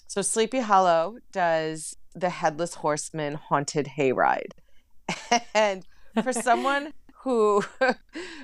[0.08, 4.52] So Sleepy Hollow does the Headless Horseman Haunted Hayride.
[5.54, 5.86] and
[6.24, 7.64] for someone who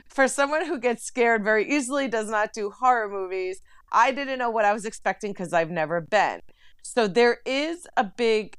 [0.08, 4.49] for someone who gets scared very easily does not do horror movies I didn't know
[4.49, 6.41] what I was expecting because I've never been.
[6.82, 8.58] So there is a big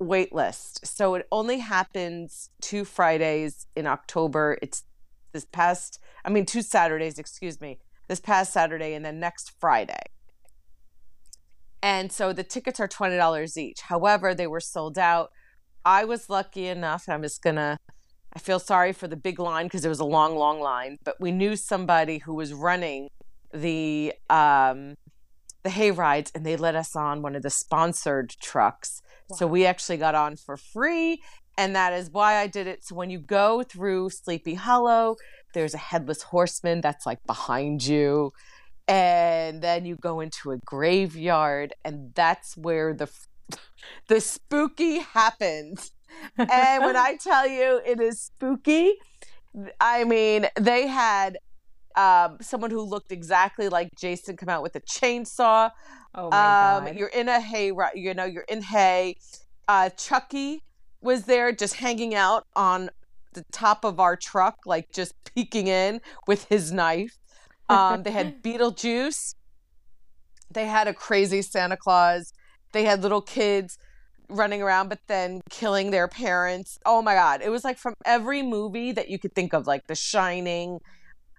[0.00, 0.86] wait list.
[0.86, 4.58] So it only happens two Fridays in October.
[4.62, 4.84] It's
[5.32, 10.02] this past, I mean, two Saturdays, excuse me, this past Saturday and then next Friday.
[11.82, 13.82] And so the tickets are $20 each.
[13.82, 15.30] However, they were sold out.
[15.84, 17.78] I was lucky enough, I'm just going to,
[18.32, 21.14] I feel sorry for the big line because it was a long, long line, but
[21.20, 23.08] we knew somebody who was running
[23.60, 24.96] the um
[25.62, 29.02] the hay rides and they let us on one of the sponsored trucks.
[29.28, 29.36] Wow.
[29.36, 31.20] So we actually got on for free
[31.58, 32.84] and that is why I did it.
[32.84, 35.16] So when you go through Sleepy Hollow,
[35.54, 38.32] there's a headless horseman that's like behind you.
[38.86, 43.10] And then you go into a graveyard and that's where the
[44.08, 45.92] the spooky happens.
[46.38, 48.94] and when I tell you it is spooky,
[49.80, 51.38] I mean, they had
[51.96, 55.70] um, someone who looked exactly like Jason come out with a chainsaw.
[56.14, 56.96] Oh my um, god!
[56.96, 59.16] You're in a hay, you know, you're in hay.
[59.68, 60.62] Uh, Chucky
[61.00, 62.90] was there, just hanging out on
[63.32, 67.18] the top of our truck, like just peeking in with his knife.
[67.68, 69.34] Um, they had Beetlejuice.
[70.50, 72.32] They had a crazy Santa Claus.
[72.72, 73.78] They had little kids
[74.28, 76.78] running around but then killing their parents.
[76.84, 77.42] Oh my god.
[77.42, 80.80] It was like from every movie that you could think of like The Shining,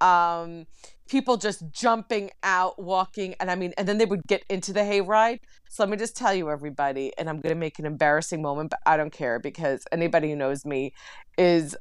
[0.01, 0.65] um,
[1.07, 4.81] people just jumping out, walking, and I mean, and then they would get into the
[4.81, 5.39] hayride.
[5.69, 8.69] So let me just tell you, everybody, and I'm going to make an embarrassing moment,
[8.69, 10.93] but I don't care because anybody who knows me
[11.38, 11.75] is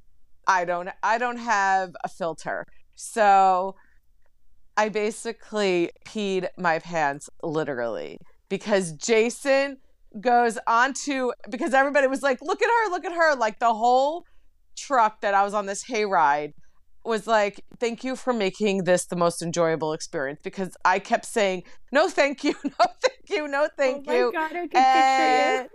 [0.47, 2.67] I don't I don't have a filter.
[2.95, 3.75] So
[4.77, 9.79] I basically peed my pants literally because Jason
[10.21, 14.25] goes onto because everybody was like, look at her, look at her, like the whole
[14.77, 16.53] truck that I was on this hayride
[17.07, 21.65] was like, thank you for making this the most enjoyable experience because I kept saying,
[21.93, 24.33] no, thank you, no, thank you, no, oh thank oh you.
[24.33, 25.69] God, I can and.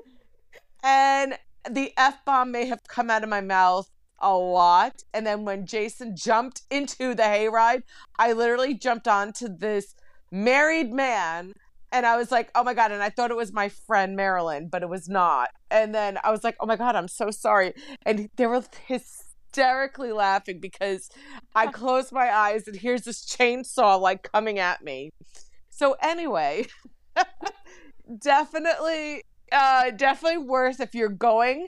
[0.84, 1.38] And
[1.70, 3.88] the F bomb may have come out of my mouth
[4.20, 5.04] a lot.
[5.14, 7.84] And then when Jason jumped into the hayride,
[8.18, 9.96] I literally jumped onto this
[10.32, 11.54] married man
[11.92, 12.92] and I was like, oh my God.
[12.92, 15.50] And I thought it was my friend Marilyn, but it was not.
[15.70, 17.74] And then I was like, oh my God, I'm so sorry.
[18.06, 19.06] And there was his
[19.52, 21.10] hysterically laughing because
[21.56, 25.12] I close my eyes and here's this chainsaw like coming at me.
[25.70, 26.68] So anyway,
[28.22, 31.68] definitely uh definitely worth if you're going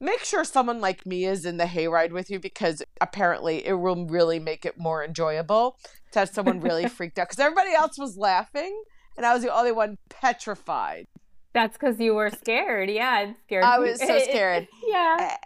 [0.00, 4.06] make sure someone like me is in the hayride with you because apparently it will
[4.06, 5.76] really make it more enjoyable
[6.12, 8.82] to have someone really freaked out because everybody else was laughing
[9.16, 11.06] and I was the only one petrified.
[11.52, 12.88] That's because you were scared.
[12.88, 13.64] Yeah, it's scared.
[13.64, 14.68] I was so scared.
[14.86, 15.36] yeah.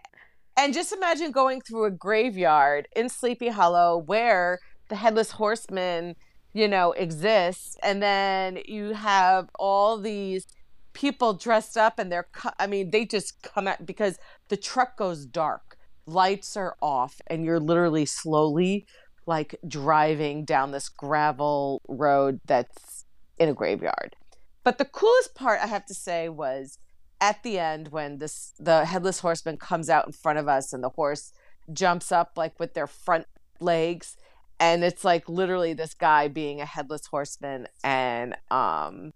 [0.57, 6.15] And just imagine going through a graveyard in Sleepy Hollow where the headless horseman,
[6.53, 10.47] you know, exists, and then you have all these
[10.93, 12.29] people dressed up and they're
[12.61, 14.17] i mean they just come out because
[14.49, 15.77] the truck goes dark.
[16.07, 18.87] Lights are off and you're literally slowly
[19.27, 23.05] like driving down this gravel road that's
[23.39, 24.15] in a graveyard.
[24.63, 26.79] But the coolest part i have to say was
[27.25, 30.85] at the end when this the headless horseman comes out in front of us and
[30.85, 31.33] the horse
[31.73, 33.27] jumps up like with their front
[33.61, 34.19] legs.
[34.61, 39.11] And it's like literally this guy being a headless horseman and um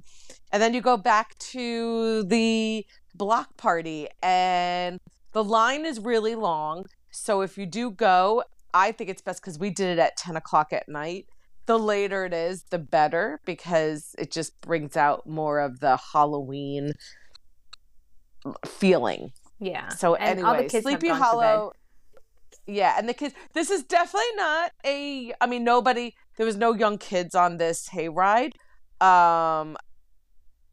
[0.51, 4.99] and then you go back to the block party and
[5.33, 6.87] the line is really long.
[7.11, 8.43] So if you do go
[8.75, 11.27] i think it's best because we did it at 10 o'clock at night.
[11.67, 16.95] The later it is the better because it just brings out more of the halloween
[18.67, 21.73] feeling yeah so and anyway sleepy hollow
[22.69, 23.35] yeah, and the kids.
[23.55, 25.33] This is definitely not a.
[25.41, 26.15] I mean, nobody.
[26.37, 28.53] There was no young kids on this hayride.
[29.01, 29.77] Um,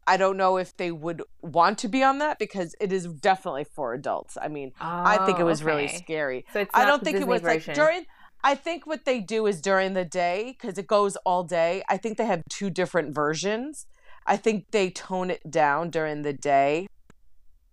[0.06, 3.64] I don't know if they would want to be on that because it is definitely
[3.64, 4.36] for adults.
[4.40, 5.70] I mean, oh, I think it was okay.
[5.70, 6.44] really scary.
[6.52, 7.72] So I don't think Disney it was version.
[7.72, 8.06] like during.
[8.44, 11.82] I think what they do is during the day because it goes all day.
[11.88, 13.86] I think they have two different versions.
[14.26, 16.88] I think they tone it down during the day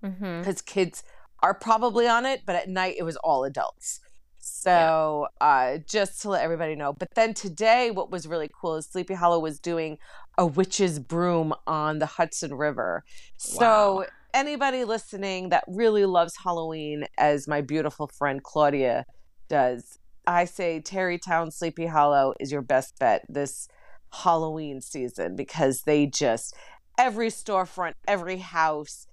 [0.04, 0.66] because mm-hmm.
[0.66, 1.04] kids
[1.42, 4.00] are probably on it, but at night it was all adults.
[4.38, 5.48] So yeah.
[5.48, 6.94] uh, just to let everybody know.
[6.94, 9.98] But then today, what was really cool is Sleepy Hollow was doing
[10.38, 13.04] a witch's broom on the Hudson River.
[13.38, 14.06] So wow.
[14.34, 19.06] anybody listening that really loves Halloween, as my beautiful friend Claudia
[19.48, 23.68] does, I say Tarrytown Sleepy Hollow is your best bet this
[24.12, 26.56] Halloween season because they just
[26.98, 29.08] every storefront, every house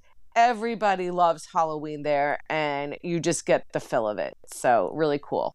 [0.49, 4.37] everybody loves Halloween there, and you just get the fill of it.
[4.53, 5.55] So really cool.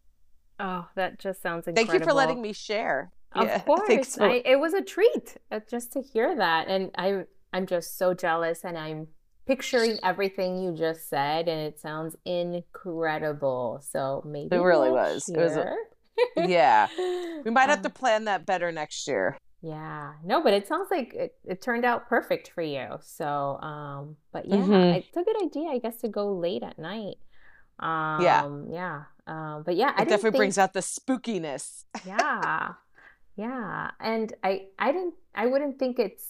[0.60, 1.92] Oh, that just sounds incredible.
[1.92, 3.12] Thank you for letting me share.
[3.34, 4.26] Of yeah, course, so.
[4.26, 8.14] I, it was a treat uh, just to hear that, and I I'm just so
[8.14, 9.08] jealous, and I'm
[9.46, 13.82] picturing everything you just said, and it sounds incredible.
[13.84, 15.28] So maybe it really was.
[15.30, 15.58] It was.
[15.58, 15.76] A,
[16.48, 16.88] yeah,
[17.44, 19.38] we might have um, to plan that better next year.
[19.66, 23.00] Yeah, no, but it sounds like it, it turned out perfect for you.
[23.02, 24.74] So, um, but yeah, mm-hmm.
[24.74, 27.16] it's a good idea, I guess, to go late at night.
[27.80, 30.36] Um, yeah, yeah, um, but yeah, it definitely think...
[30.36, 31.86] brings out the spookiness.
[32.06, 32.74] yeah,
[33.38, 36.26] yeah, and I, I didn't, I wouldn't think it's,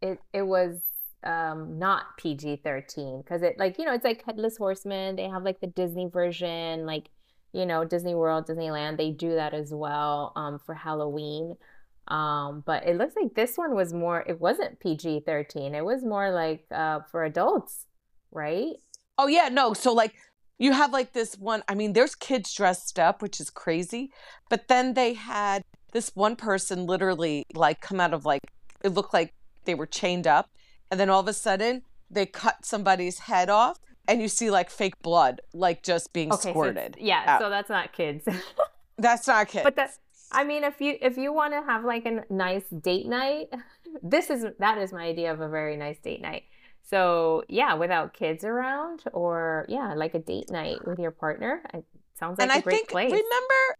[0.00, 0.76] it, it was
[1.24, 5.16] um not PG thirteen because it like you know it's like Headless Horseman.
[5.16, 7.10] They have like the Disney version, like
[7.52, 8.98] you know Disney World, Disneyland.
[8.98, 11.56] They do that as well um for Halloween.
[12.08, 15.74] Um, but it looks like this one was more, it wasn't PG 13.
[15.74, 17.86] It was more like uh, for adults,
[18.30, 18.74] right?
[19.18, 19.48] Oh, yeah.
[19.48, 19.72] No.
[19.72, 20.14] So, like,
[20.58, 24.12] you have like this one, I mean, there's kids dressed up, which is crazy.
[24.48, 25.62] But then they had
[25.92, 28.40] this one person literally like come out of like,
[28.82, 29.32] it looked like
[29.64, 30.50] they were chained up.
[30.90, 34.70] And then all of a sudden, they cut somebody's head off and you see like
[34.70, 36.96] fake blood, like just being okay, squirted.
[36.98, 37.24] So yeah.
[37.26, 37.40] Out.
[37.40, 38.26] So that's not kids.
[38.98, 39.64] that's not kids.
[39.64, 39.98] But that's,
[40.32, 43.48] I mean, if you if you want to have like a nice date night,
[44.02, 46.44] this is that is my idea of a very nice date night.
[46.82, 51.62] So yeah, without kids around, or yeah, like a date night with your partner.
[51.72, 51.84] It
[52.18, 53.12] sounds like and a I great think, place.
[53.12, 53.76] Remember,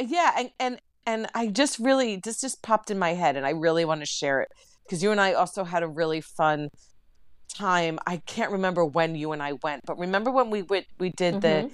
[0.00, 3.50] yeah, and and and I just really this just popped in my head, and I
[3.50, 4.48] really want to share it
[4.84, 6.70] because you and I also had a really fun
[7.54, 7.98] time.
[8.06, 11.36] I can't remember when you and I went, but remember when we went we did
[11.36, 11.68] mm-hmm.
[11.68, 11.70] the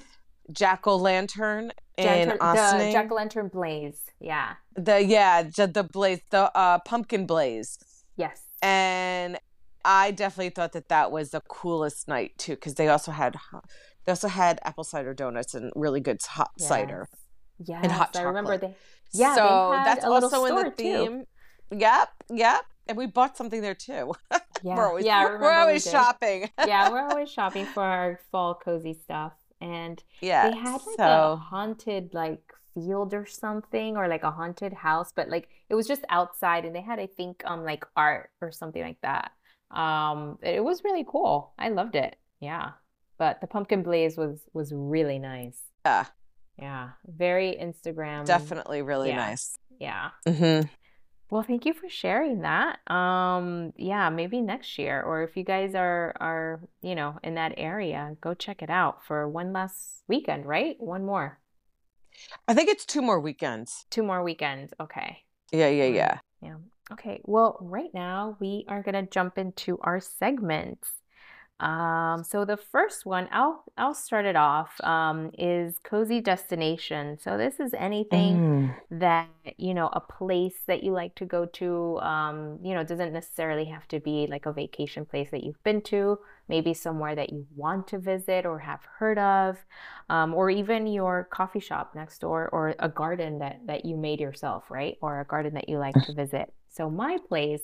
[0.53, 2.79] jack o' lantern in Austin.
[2.79, 4.01] The jack o' lantern blaze.
[4.21, 4.55] Yeah.
[4.77, 7.79] The yeah the blaze the uh, pumpkin blaze.
[8.17, 8.43] Yes.
[8.63, 9.39] And
[9.85, 13.37] I definitely thought that that was the coolest night too because they also had
[14.05, 16.69] they also had apple cider donuts and really good hot yes.
[16.69, 17.09] cider.
[17.65, 17.81] Yeah.
[17.83, 18.25] And hot chocolate.
[18.25, 18.75] I remember they.
[19.13, 19.35] Yeah.
[19.35, 21.25] So that's also in the theme.
[21.73, 21.79] Too.
[21.79, 22.09] Yep.
[22.31, 22.61] Yep.
[22.89, 24.15] And we bought something there too.
[24.65, 24.77] Yeah.
[24.77, 26.49] we're always, yeah, we're always we shopping.
[26.65, 31.33] yeah, we're always shopping for our fall cozy stuff and yeah, they had like so...
[31.33, 35.87] a haunted like field or something or like a haunted house but like it was
[35.87, 39.33] just outside and they had i think um like art or something like that.
[39.71, 41.53] Um it was really cool.
[41.59, 42.17] I loved it.
[42.41, 42.73] Yeah.
[43.19, 45.61] But the pumpkin blaze was was really nice.
[45.85, 46.07] Yeah.
[46.59, 46.91] Yeah.
[47.07, 49.17] Very instagram definitely really yeah.
[49.17, 49.57] nice.
[49.79, 50.11] Yeah.
[50.27, 50.69] Mm-hmm.
[51.33, 52.79] Well, thank you for sharing that.
[52.93, 57.55] Um, yeah, maybe next year, or if you guys are are you know in that
[57.57, 60.77] area, go check it out for one last weekend, right?
[60.79, 61.41] One more.
[62.47, 63.87] I think it's two more weekends.
[63.89, 64.75] Two more weekends.
[64.79, 65.25] Okay.
[65.53, 66.19] Yeah, yeah, yeah.
[66.43, 66.57] Yeah.
[66.93, 70.91] Okay, well, right now we are going to jump into our segments.
[71.63, 77.19] Um, so the first one, I'll I'll start it off, um, is cozy destination.
[77.21, 78.75] So this is anything Mm.
[78.91, 81.99] that, you know, a place that you like to go to.
[82.01, 85.83] Um, you know, doesn't necessarily have to be like a vacation place that you've been
[85.83, 89.59] to, maybe somewhere that you want to visit or have heard of,
[90.11, 94.21] um, or even your coffee shop next door, or a garden that that you made
[94.21, 94.99] yourself, right?
[95.03, 96.53] Or a garden that you like to visit.
[96.71, 97.63] So my place.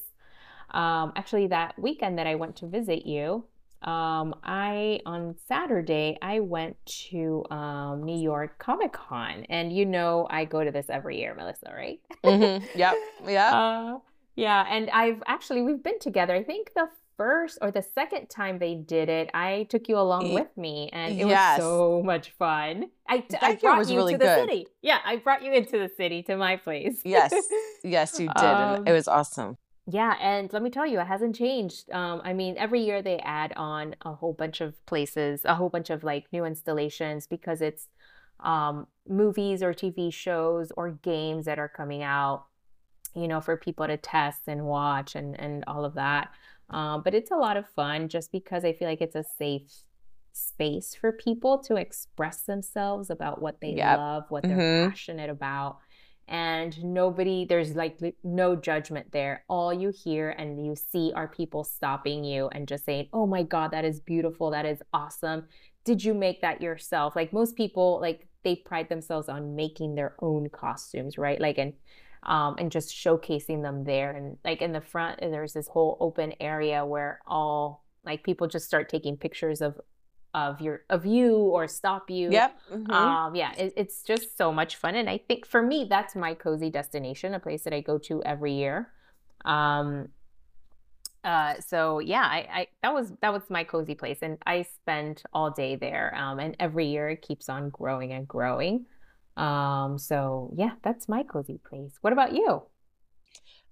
[0.70, 3.44] Um, actually, that weekend that I went to visit you,
[3.82, 6.76] um, I on Saturday I went
[7.10, 11.34] to um, New York Comic Con, and you know I go to this every year,
[11.34, 12.00] Melissa, right?
[12.24, 12.66] Mm-hmm.
[12.78, 12.94] Yep.
[13.26, 13.52] Yep.
[13.52, 13.98] Uh,
[14.36, 16.34] yeah, and I've actually we've been together.
[16.34, 20.32] I think the first or the second time they did it, I took you along
[20.34, 22.90] with me, and it was so much fun.
[23.08, 24.48] I I That brought was you really to the good.
[24.48, 24.66] city.
[24.82, 27.00] Yeah, I brought you into the city to my place.
[27.04, 27.34] Yes.
[27.82, 28.36] Yes, you did.
[28.44, 29.56] And it Um, was awesome.
[29.90, 31.90] Yeah, and let me tell you, it hasn't changed.
[31.92, 35.70] Um, I mean, every year they add on a whole bunch of places, a whole
[35.70, 37.88] bunch of like new installations because it's
[38.40, 42.44] um, movies or TV shows or games that are coming out,
[43.14, 46.30] you know, for people to test and watch and and all of that.
[46.70, 49.72] Um, but it's a lot of fun just because I feel like it's a safe
[50.32, 53.76] space for people to express themselves about what they Yep.
[53.76, 55.78] love, what they're hmm passionate about
[56.28, 59.44] and nobody there's like no judgment there.
[59.48, 63.42] All you hear and you see are people stopping you and just saying oh my
[63.42, 64.50] god that is beautiful.
[64.50, 65.46] That is awesome.
[65.84, 67.16] Did you make that yourself?
[67.16, 71.40] Like most people like they pride themselves on making their own costumes right?
[71.40, 71.72] Like and
[72.24, 74.10] um and just showcasing them there.
[74.12, 78.66] And like in the front there's this whole open area where all like people just
[78.66, 79.78] start taking pictures of
[80.46, 82.58] of your of you or stop you Yep.
[82.70, 84.94] hmm um, yeah, it, it's just so much fun.
[84.94, 88.22] And I think for me, that's my cozy destination, a place that I go to
[88.22, 88.88] every year.
[89.44, 90.08] Um,
[91.24, 95.24] uh, so yeah, I, I that was that was my cozy place, and I spent
[95.32, 96.14] all day there.
[96.14, 98.86] Um, and every year it keeps on growing and growing.
[99.36, 101.92] Um, so yeah, that's my cozy place.
[102.00, 102.62] What about you?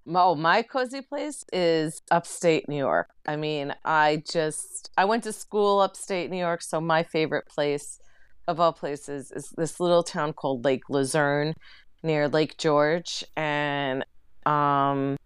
[0.09, 3.09] Oh, my cozy place is upstate New York.
[3.25, 7.99] I mean, I just I went to school upstate New York, so my favorite place
[8.47, 11.53] of all places is this little town called Lake Luzerne
[12.03, 14.05] near Lake George, and
[14.45, 15.17] um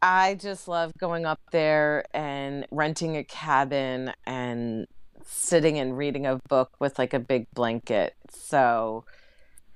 [0.00, 4.86] I just love going up there and renting a cabin and
[5.24, 8.14] sitting and reading a book with like a big blanket.
[8.30, 9.04] So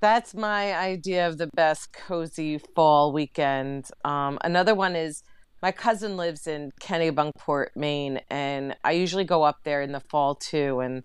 [0.03, 3.87] that's my idea of the best cozy fall weekend.
[4.03, 5.23] Um, another one is
[5.61, 10.35] my cousin lives in Kennebunkport, Maine, and I usually go up there in the fall
[10.35, 10.81] too.
[10.81, 11.03] And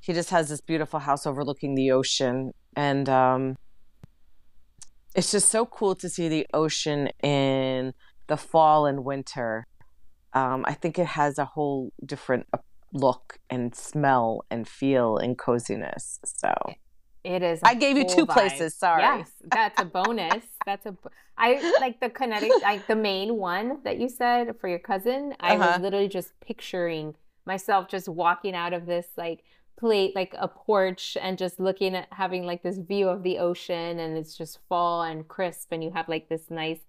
[0.00, 2.50] he just has this beautiful house overlooking the ocean.
[2.74, 3.54] And um,
[5.14, 7.92] it's just so cool to see the ocean in
[8.26, 9.68] the fall and winter.
[10.32, 12.58] Um, I think it has a whole different uh,
[12.92, 16.18] look and smell and feel and coziness.
[16.24, 16.52] So
[17.24, 18.26] It is a I gave you two vibe.
[18.26, 18.74] places.
[18.76, 19.24] Sorry.
[19.24, 20.44] Yes, that's a bonus.
[20.66, 20.96] That's a.
[21.38, 25.34] I like the Connecticut, like the Maine one that you said for your cousin.
[25.40, 25.78] I was Uh-huh.
[25.78, 27.14] literally just picturing
[27.46, 29.44] myself just walking out of this like
[29.78, 33.98] plate, like a porch, and just looking at having like this view of the ocean,
[33.98, 36.80] and it's just fall and crisp, and you have like this nice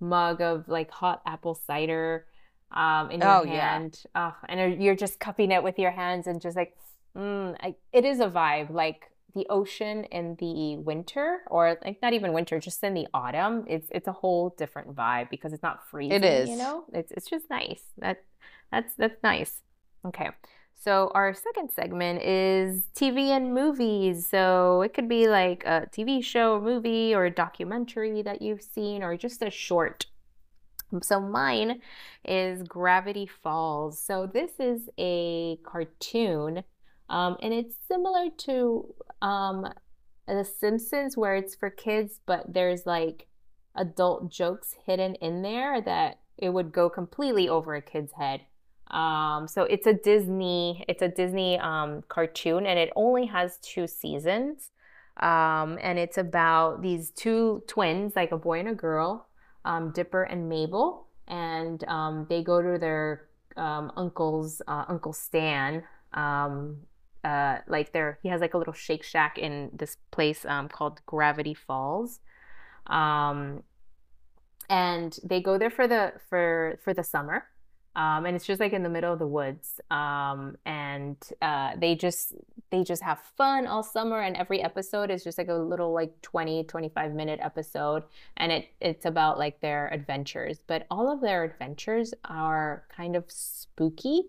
[0.00, 2.26] mug of like hot apple cider
[2.72, 3.82] um, in your Oh, yeah.
[3.82, 6.76] hand, oh, and you're just cupping it with your hands and just like
[7.14, 12.12] Mm, I, it is a vibe, like the ocean in the winter, or like not
[12.12, 13.64] even winter, just in the autumn.
[13.66, 16.48] It's it's a whole different vibe because it's not freezing, is.
[16.48, 16.84] you know?
[16.92, 17.82] It's it's just nice.
[17.98, 18.22] That
[18.70, 19.62] that's that's nice.
[20.04, 20.30] Okay.
[20.74, 24.26] So our second segment is TV and movies.
[24.26, 28.62] So it could be like a TV show, a movie, or a documentary that you've
[28.62, 30.06] seen, or just a short
[31.00, 31.80] so mine
[32.24, 33.98] is Gravity Falls.
[33.98, 36.64] So this is a cartoon,
[37.12, 39.68] um, and it's similar to um,
[40.26, 43.26] The Simpsons, where it's for kids, but there's like
[43.76, 48.40] adult jokes hidden in there that it would go completely over a kid's head.
[48.90, 53.86] Um, so it's a Disney, it's a Disney um, cartoon, and it only has two
[53.86, 54.70] seasons.
[55.18, 59.28] Um, and it's about these two twins, like a boy and a girl
[59.64, 65.84] um, Dipper and Mabel, and um, they go to their um, uncle's uh, Uncle Stan.
[67.24, 71.00] Uh, like there, he has like a little Shake Shack in this place um, called
[71.06, 72.20] Gravity Falls,
[72.86, 73.62] um,
[74.68, 77.44] and they go there for the for for the summer.
[77.94, 79.78] Um, and it's just like in the middle of the woods.
[79.90, 82.34] Um, and uh, they just
[82.72, 86.20] they just have fun all summer and every episode is just like a little like
[86.22, 88.02] 20 25 minute episode
[88.38, 93.24] and it it's about like their adventures but all of their adventures are kind of
[93.28, 94.22] spooky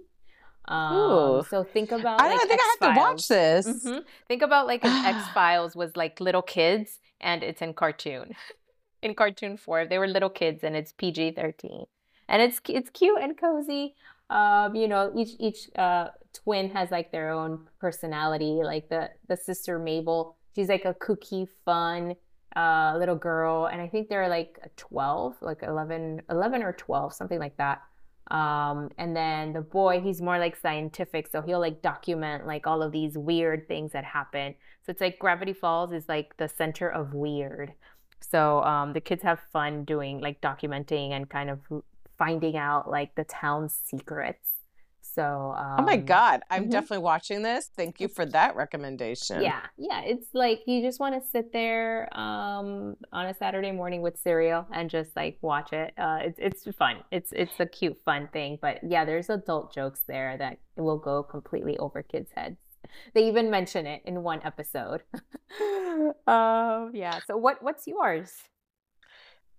[0.66, 2.78] um, so think about I, like I think X-Files.
[2.82, 3.68] I have to watch this.
[3.68, 4.00] Mm-hmm.
[4.28, 8.34] Think about like if X Files was like little kids and it's in cartoon,
[9.02, 9.90] in cartoon form.
[9.90, 11.86] They were little kids and it's PG thirteen,
[12.28, 13.96] and it's it's cute and cozy.
[14.30, 18.62] Um, you know, each each uh, twin has like their own personality.
[18.64, 22.16] Like the the sister Mabel, she's like a kooky, fun
[22.56, 27.40] uh, little girl, and I think they're like twelve, like 11, 11 or twelve, something
[27.40, 27.82] like that.
[28.32, 32.82] Um, and then the boy, he's more like scientific, so he'll like document like all
[32.82, 34.56] of these weird things that happen.
[34.86, 37.74] So it's like Gravity Falls is like the center of weird.
[38.20, 41.60] So um, the kids have fun doing like documenting and kind of
[42.18, 44.53] finding out like the town's secrets.
[45.14, 46.72] So um, oh my god, I'm mhm.
[46.72, 47.70] definitely watching this.
[47.76, 49.42] Thank you for that recommendation.
[49.42, 54.02] yeah, yeah, it's like you just want to sit there um, on a Saturday morning
[54.02, 55.94] with cereal and just like watch it.
[55.98, 56.98] Uh, it's it's fun.
[57.12, 58.58] It's it's a cute, fun thing.
[58.60, 62.58] But yeah, there's adult jokes there that will go completely over kids' heads.
[63.14, 65.04] They even mention it in one episode.
[66.28, 67.20] um, yeah.
[67.28, 68.34] So what what's yours?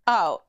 [0.06, 0.42] Oh,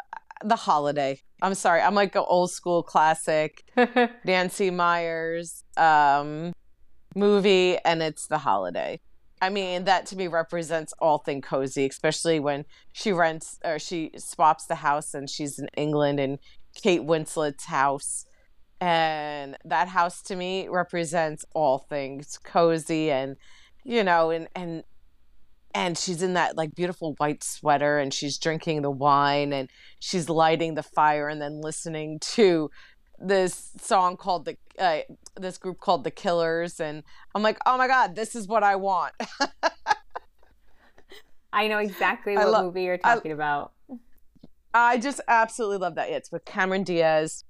[0.44, 1.22] The Holiday.
[1.42, 1.82] I'm sorry.
[1.82, 3.64] I'm like an old school classic
[4.26, 6.54] Nancy Meyers um,
[7.16, 9.00] movie, and it's The Holiday.
[9.42, 14.12] I mean, that to me represents all thing cozy, especially when she rents or she
[14.18, 16.40] swaps the house and she's in England and
[16.74, 18.26] Kate Winslet's house.
[18.80, 23.36] And that house to me represents all things cozy and,
[23.84, 24.84] you know, and, and,
[25.76, 29.70] and she's in that like beautiful white sweater and she's drinking the wine and
[30.00, 32.72] she's lighting the fire and then listening to
[33.20, 35.02] this song called the uh,
[35.38, 37.04] this group called the Killers and
[37.36, 39.14] I'm like, "Oh my god, this is what I want."
[41.54, 43.74] I know exactly what movie you're I- talking about.
[44.74, 46.10] I just absolutely love that.
[46.10, 47.46] It's with Cameron Diaz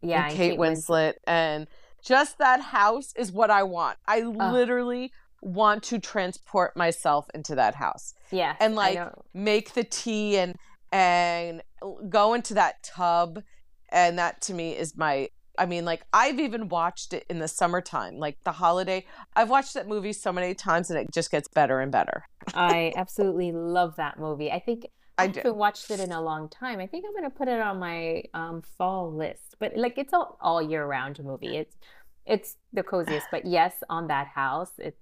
[0.00, 1.66] Yeah, and Kate, Winslet and
[2.02, 3.98] just that house is what I want.
[4.06, 5.12] I literally
[5.44, 8.14] want to transport myself into that house.
[8.30, 8.98] Yeah, and like
[9.32, 10.56] make the tea and
[10.90, 11.62] and
[12.08, 13.42] go into that tub
[13.90, 15.28] and that to me is my
[15.58, 19.74] I mean like I've even watched it in the summertime like the holiday I've watched
[19.74, 22.24] that movie so many times and it just gets better and better
[22.54, 24.50] I absolutely love that movie.
[24.50, 24.86] I think
[25.16, 26.80] I I haven't watched it in a long time.
[26.80, 29.56] I think I'm gonna put it on my um, fall list.
[29.60, 31.56] But like it's all all year round movie.
[31.56, 31.76] It's
[32.26, 33.28] it's the coziest.
[33.30, 34.96] But yes, on that house, it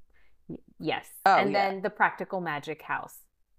[0.79, 1.07] yes.
[1.27, 1.71] Oh, and yeah.
[1.71, 3.17] then the Practical Magic House,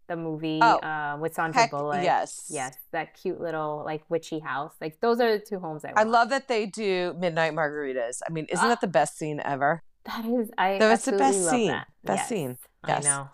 [0.08, 2.04] the movie Oh, uh, with Sandra Heck Bullock.
[2.04, 4.74] yes yes, that cute little like witchy house.
[4.82, 5.90] Like those are the two homes I.
[5.90, 6.10] I want.
[6.10, 8.70] love that they do midnight margaritas I mean isn't Ah.
[8.70, 10.26] that the best scene ever that.
[10.26, 11.68] Is I That's the absolutely best scene.
[11.70, 11.88] that.
[12.04, 12.58] Best Yes, scene.
[12.84, 13.30] I know.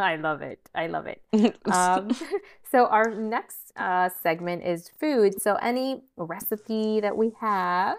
[0.00, 0.60] I love it.
[0.74, 1.22] I love it.
[1.66, 2.10] Um,
[2.72, 5.40] so our next uh, segment is food.
[5.40, 7.96] So any recipe that we have,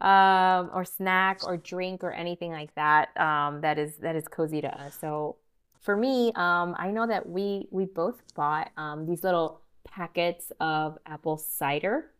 [0.00, 4.60] um, or snack, or drink, or anything like that, um, that is that is cozy
[4.60, 4.98] to us.
[5.00, 5.36] So
[5.80, 10.98] for me, um, I know that we we both bought um, these little packets of
[11.06, 12.10] apple cider.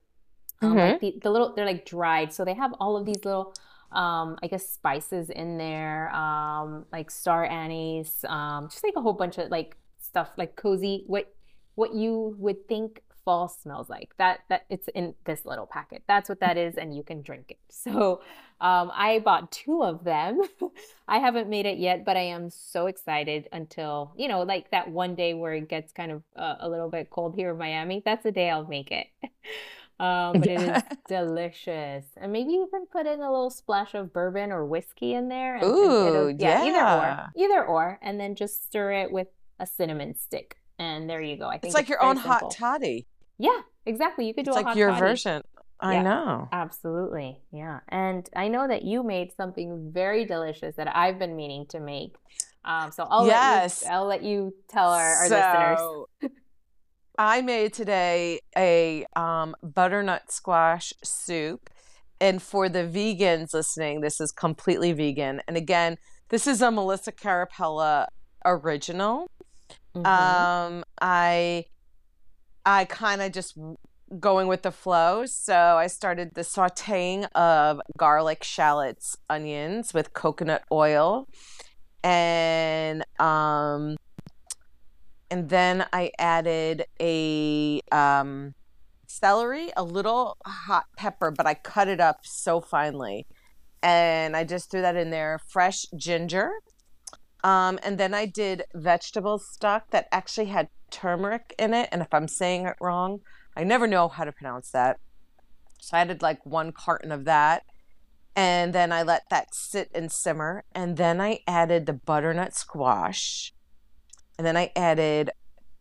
[0.62, 3.54] Um, like the, the little, they're like dried, so they have all of these little
[3.92, 9.12] um, I guess spices in there, um, like star anise, um, just like a whole
[9.12, 11.04] bunch of like stuff, like cozy.
[11.06, 11.32] What
[11.76, 14.14] what you would think fall smells like.
[14.18, 16.02] That that it's in this little packet.
[16.06, 17.58] That's what that is, and you can drink it.
[17.68, 18.22] So
[18.60, 20.40] um, I bought two of them.
[21.08, 24.90] I haven't made it yet, but I am so excited until you know, like that
[24.90, 28.02] one day where it gets kind of uh, a little bit cold here in Miami.
[28.04, 29.06] That's the day I'll make it.
[30.00, 32.04] Um, but it is delicious.
[32.16, 35.54] And maybe you can put in a little splash of bourbon or whiskey in there.
[35.54, 37.32] And, and it'll- Ooh, either or.
[37.36, 37.98] Either or.
[38.02, 39.28] And then just stir it with
[39.60, 40.56] a cinnamon stick.
[40.78, 41.46] And there you go.
[41.46, 43.06] I think it's like your very own hot toddy
[43.38, 44.26] Yeah, exactly.
[44.26, 45.00] You could do it's a like hot your toddy.
[45.00, 45.42] version
[45.80, 46.02] I Yeah.
[46.02, 47.42] know Absolutely.
[47.52, 47.80] Yeah.
[47.88, 52.14] And I know that you made something very delicious that I've been meaning to make.
[52.64, 53.82] Um, so I'll Yes.
[53.82, 56.32] let you I'll let you tell our, our listeners.
[57.18, 61.70] I made today a um, butternut squash soup.
[62.20, 65.42] And for the vegans listening, this is completely vegan.
[65.48, 65.98] And again,
[66.30, 68.06] this is a Melissa Carapella
[68.44, 69.26] original.
[69.94, 70.06] Mhm.
[70.06, 71.66] Um, I
[72.66, 73.58] I kind of just
[74.20, 75.26] going with the flow.
[75.26, 81.26] So I started the sauteing of garlic, shallots, onions with coconut oil,
[82.02, 83.96] and um,
[85.30, 88.54] and then I added a um,
[89.06, 93.26] celery, a little hot pepper, but I cut it up so finely,
[93.82, 95.40] and I just threw that in there.
[95.48, 96.50] Fresh ginger.
[97.44, 101.90] Um, and then I did vegetable stock that actually had turmeric in it.
[101.92, 103.20] And if I'm saying it wrong,
[103.54, 104.98] I never know how to pronounce that.
[105.80, 107.64] So I added like one carton of that.
[108.34, 110.64] And then I let that sit and simmer.
[110.74, 113.52] And then I added the butternut squash.
[114.38, 115.30] And then I added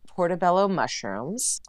[0.06, 1.62] portobello mushrooms.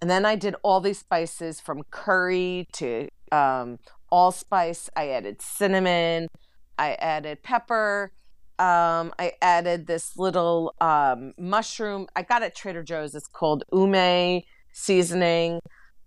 [0.00, 3.78] And then I did all these spices from curry to um,
[4.10, 4.90] allspice.
[4.96, 6.26] I added cinnamon.
[6.76, 8.12] I added pepper.
[8.58, 12.08] Um, I added this little um, mushroom.
[12.16, 13.14] I got it at Trader Joe's.
[13.14, 14.42] It's called ume
[14.72, 15.60] seasoning.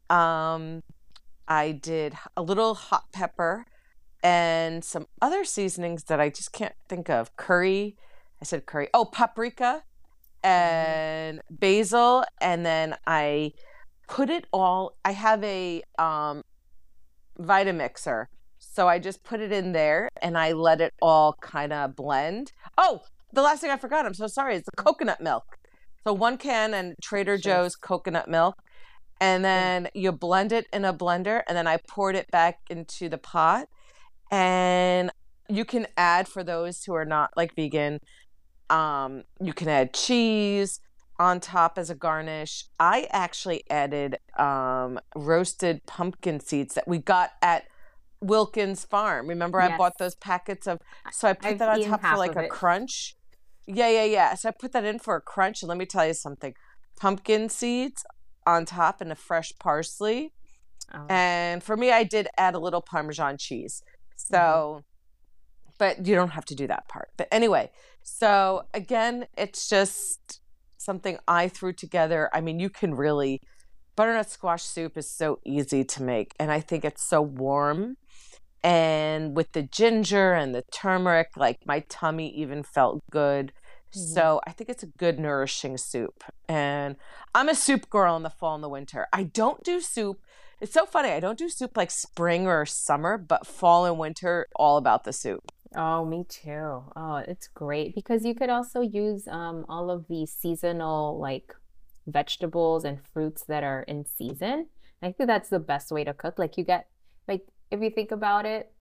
[0.10, 0.84] Um,
[1.48, 3.66] I did a little hot pepper
[4.24, 7.36] and some other seasonings that I just can't think of.
[7.38, 7.96] Curry.
[8.42, 8.90] I said curry.
[8.94, 9.84] Oh, paprika
[10.44, 10.50] mm-hmm.
[10.50, 12.26] and basil.
[12.40, 13.54] And then I
[14.08, 14.98] put it all.
[15.06, 16.44] I have a um,
[17.40, 18.26] Vitamixer.
[18.74, 22.54] So I just put it in there and I let it all kind of blend.
[22.78, 23.02] Oh,
[23.34, 25.58] the last thing I forgot, I'm so sorry, is the coconut milk.
[26.06, 27.54] So one can and Trader sure.
[27.54, 28.56] Joe's coconut milk.
[29.20, 33.10] And then you blend it in a blender and then I poured it back into
[33.10, 33.68] the pot.
[34.32, 35.12] And
[35.50, 38.00] you can add for those who are not like vegan,
[38.70, 40.80] um, you can add cheese
[41.20, 42.64] on top as a garnish.
[42.80, 47.66] I actually added um, roasted pumpkin seeds that we got at
[48.22, 49.28] Wilkens Farm.
[49.28, 49.72] Remember, yes.
[49.72, 50.80] I bought those packets of.
[51.12, 52.50] So I put I've that on top for like a it.
[52.50, 53.16] crunch.
[53.68, 54.34] Yeah, yeah, yeah.
[54.36, 56.54] So I put that in for a crunch, and let me tell you something:
[57.00, 58.06] pumpkin seeds
[58.46, 60.34] on top and a fresh parsley.
[60.94, 61.06] Oh.
[61.10, 63.82] And for me, I did add a little Parmesan cheese.
[64.16, 65.72] So, mm-hmm.
[65.78, 67.10] but you don't have to do that part.
[67.18, 67.72] But anyway,
[68.04, 70.42] so again, it's just
[70.78, 72.30] something I threw together.
[72.34, 73.40] I mean, you can really
[73.96, 77.98] butternut squash soup is so easy to make, and I think it's so warm.
[78.64, 83.54] And with the ginger and the turmeric, like my tummy even felt good.
[83.94, 84.14] Mm-hmm.
[84.14, 86.24] So I think it's a good nourishing soup.
[86.48, 86.96] And
[87.34, 89.08] I'm a soup girl in the fall and the winter.
[89.12, 90.22] I don't do soup.
[90.60, 91.10] It's so funny.
[91.10, 95.14] I don't do soup like spring or summer, but fall and winter, all about the
[95.14, 95.52] soup.
[95.76, 96.84] Oh, me too.
[96.96, 101.56] Oh, it's great because you could also use um, all of the seasonal like
[102.06, 104.68] vegetables and fruits that are in season.
[105.02, 106.38] I think that's the best way to cook.
[106.38, 106.88] Like you get
[107.28, 108.72] like if you think about it,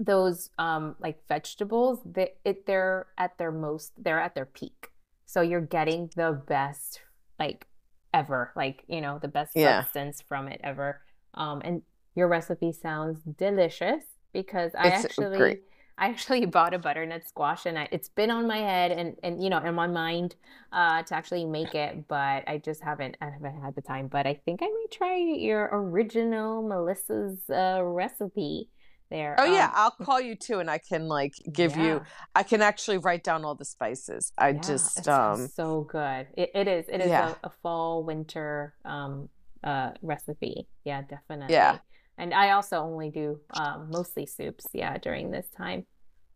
[0.00, 4.88] those um like vegetables, they it they're at their most they're at their peak.
[5.26, 7.00] So you're getting the best
[7.38, 7.66] like
[8.12, 9.82] ever, like, you know, the best yeah.
[9.82, 11.00] substance from it ever.
[11.34, 11.82] Um and
[12.14, 15.62] your recipe sounds delicious because I it's actually great.
[15.98, 19.42] I actually bought a butternut squash and I, it's been on my head and, and
[19.42, 20.34] you know in my mind
[20.72, 24.08] uh, to actually make it, but I just haven't I haven't had the time.
[24.08, 28.68] But I think I may try your original Melissa's uh, recipe
[29.10, 29.36] there.
[29.38, 31.84] Oh um, yeah, I'll call you too, and I can like give yeah.
[31.84, 32.02] you.
[32.34, 34.32] I can actually write down all the spices.
[34.36, 36.26] I yeah, just um so good.
[36.36, 36.86] It, it is.
[36.88, 37.34] It is yeah.
[37.42, 39.28] a, a, fall winter um
[39.62, 40.66] uh recipe.
[40.84, 41.54] Yeah, definitely.
[41.54, 41.78] Yeah.
[42.16, 45.86] And I also only do um, mostly soups, yeah, during this time.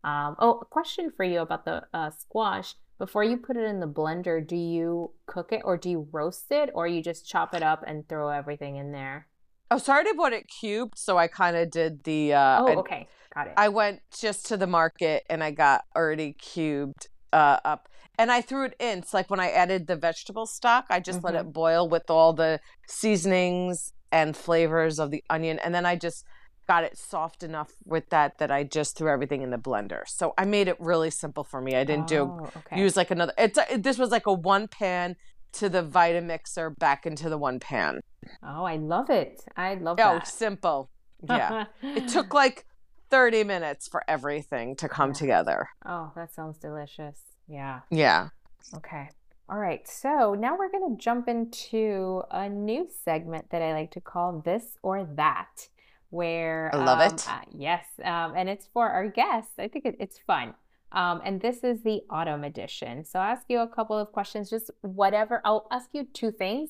[0.03, 2.75] Um, oh, a question for you about the uh, squash.
[2.97, 6.51] Before you put it in the blender, do you cook it or do you roast
[6.51, 9.27] it or you just chop it up and throw everything in there?
[9.71, 12.33] Oh, sorry to put it cubed, so I kind of did the.
[12.33, 13.53] Uh, oh, okay, got it.
[13.55, 18.41] I went just to the market and I got already cubed uh, up, and I
[18.41, 18.99] threw it in.
[18.99, 21.27] It's like when I added the vegetable stock, I just mm-hmm.
[21.27, 25.59] let it boil with all the seasonings and flavors of the onion.
[25.59, 26.25] And then I just
[26.67, 30.03] got it soft enough with that that I just threw everything in the blender.
[30.07, 31.75] So I made it really simple for me.
[31.75, 32.79] I didn't oh, do okay.
[32.79, 33.33] use like another.
[33.37, 35.15] It's a, this was like a one pan
[35.53, 38.01] to the Vitamixer back into the one pan.
[38.43, 39.41] Oh, I love it.
[39.57, 40.03] I love it.
[40.03, 40.27] oh, that.
[40.27, 40.91] simple.
[41.27, 41.65] Yeah.
[41.81, 42.65] it took like
[43.09, 45.69] 30 minutes for everything to come together.
[45.85, 47.19] Oh, that sounds delicious.
[47.47, 47.79] Yeah.
[47.89, 48.29] Yeah.
[48.75, 49.09] Okay.
[49.51, 53.89] All right, so now we're going to jump into a new segment that I like
[53.91, 55.69] to call This or That,
[56.11, 57.27] where I love um, it.
[57.27, 59.53] Uh, yes, um, and it's for our guests.
[59.57, 60.53] I think it, it's fun.
[60.91, 63.03] Um, and this is the autumn edition.
[63.05, 65.41] So I'll ask you a couple of questions, just whatever.
[65.43, 66.69] I'll ask you two things,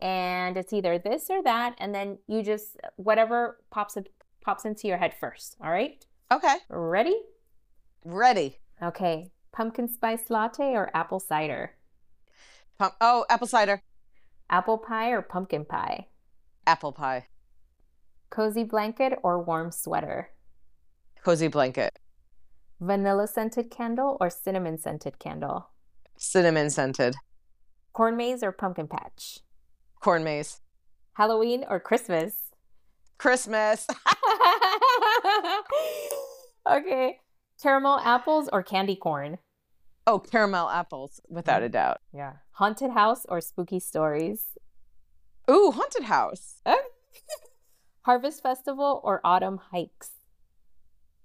[0.00, 4.04] and it's either this or that, and then you just whatever pops up,
[4.40, 5.56] pops into your head first.
[5.60, 6.06] All right.
[6.30, 6.58] Okay.
[6.68, 7.16] Ready?
[8.04, 8.60] Ready.
[8.80, 9.32] Okay.
[9.50, 11.72] Pumpkin spice latte or apple cider?
[12.80, 13.82] Oh, apple cider.
[14.50, 16.08] Apple pie or pumpkin pie?
[16.66, 17.26] Apple pie.
[18.30, 20.30] Cozy blanket or warm sweater?
[21.24, 21.98] Cozy blanket.
[22.80, 25.70] Vanilla scented candle or cinnamon scented candle?
[26.16, 27.14] Cinnamon scented.
[27.92, 29.38] Corn maze or pumpkin patch?
[30.00, 30.60] Corn maze.
[31.14, 32.34] Halloween or Christmas?
[33.18, 33.86] Christmas.
[36.70, 37.20] okay.
[37.62, 39.38] Caramel apples or candy corn?
[40.06, 41.72] Oh, caramel apples, without a mm-hmm.
[41.72, 41.98] doubt.
[42.12, 42.32] Yeah.
[42.52, 44.46] Haunted house or spooky stories?
[45.50, 46.60] Ooh, haunted house.
[46.66, 46.76] Eh.
[48.02, 50.10] Harvest festival or autumn hikes?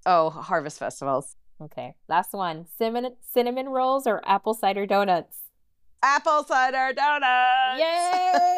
[0.06, 1.36] Oh, harvest festivals.
[1.62, 1.94] Okay.
[2.08, 2.68] Last one.
[2.78, 5.40] Cinnamon cinnamon rolls or apple cider donuts?
[6.02, 7.80] Apple cider donuts.
[7.80, 8.58] Yay!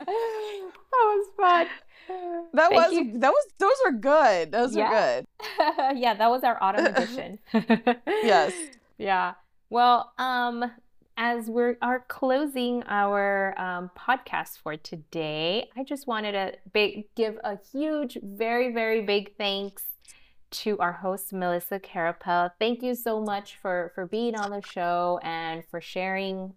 [0.00, 1.66] that was fun.
[2.54, 3.18] That Thank was you.
[3.20, 4.50] that was those were good.
[4.50, 4.88] Those Yeah.
[4.88, 5.98] were good.
[5.98, 7.38] yeah, that was our autumn edition.
[8.06, 8.52] Yes.
[9.00, 9.32] Yeah.
[9.70, 10.70] Well, um,
[11.16, 17.56] as we are closing our um, podcast for today, I just wanted to give a
[17.72, 19.84] huge, very, very big thanks
[20.50, 22.50] to our host Melissa Carapel.
[22.58, 26.52] Thank you so much for for being on the show and for sharing,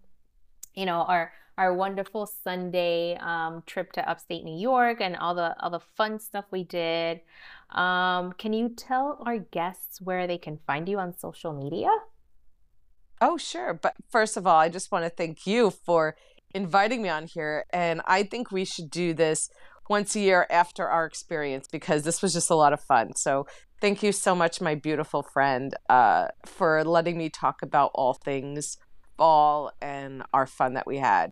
[0.76, 5.56] you know, our our wonderful Sunday um, trip to upstate New York and all the
[5.64, 7.22] all the fun stuff we did.
[7.70, 11.90] Um, can you tell our guests where they can find you on social media?
[13.22, 13.74] Oh, sure.
[13.74, 16.16] But first of all, I just want to thank you for
[16.54, 17.66] inviting me on here.
[17.72, 19.50] And I think we should do this
[19.90, 23.16] once a year after our experience because this was just a lot of fun.
[23.16, 23.46] So
[23.82, 28.78] thank you so much, my beautiful friend, uh, for letting me talk about all things
[29.18, 31.32] ball and our fun that we had.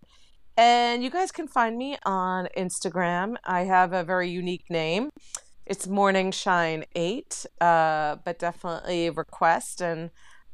[0.57, 3.35] And you guys can find me on Instagram.
[3.45, 5.09] I have a very unique name.
[5.65, 10.09] It's Morning Shine 8, uh, but definitely request and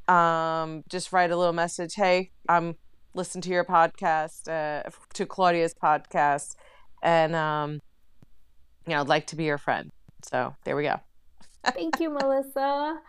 [0.08, 1.94] um, just write a little message.
[1.96, 2.76] Hey, I'm
[3.14, 6.56] listen to your podcast, uh, to Claudia's podcast,
[7.02, 7.80] and um,
[8.86, 9.90] you know, I'd like to be your friend.
[10.24, 10.96] So there we go.
[11.66, 13.00] Thank you, Melissa.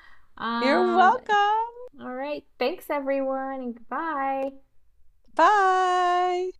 [0.40, 1.66] You're Um, welcome.
[2.00, 2.44] All right.
[2.58, 4.50] Thanks, everyone, and goodbye.
[5.34, 6.50] Bye.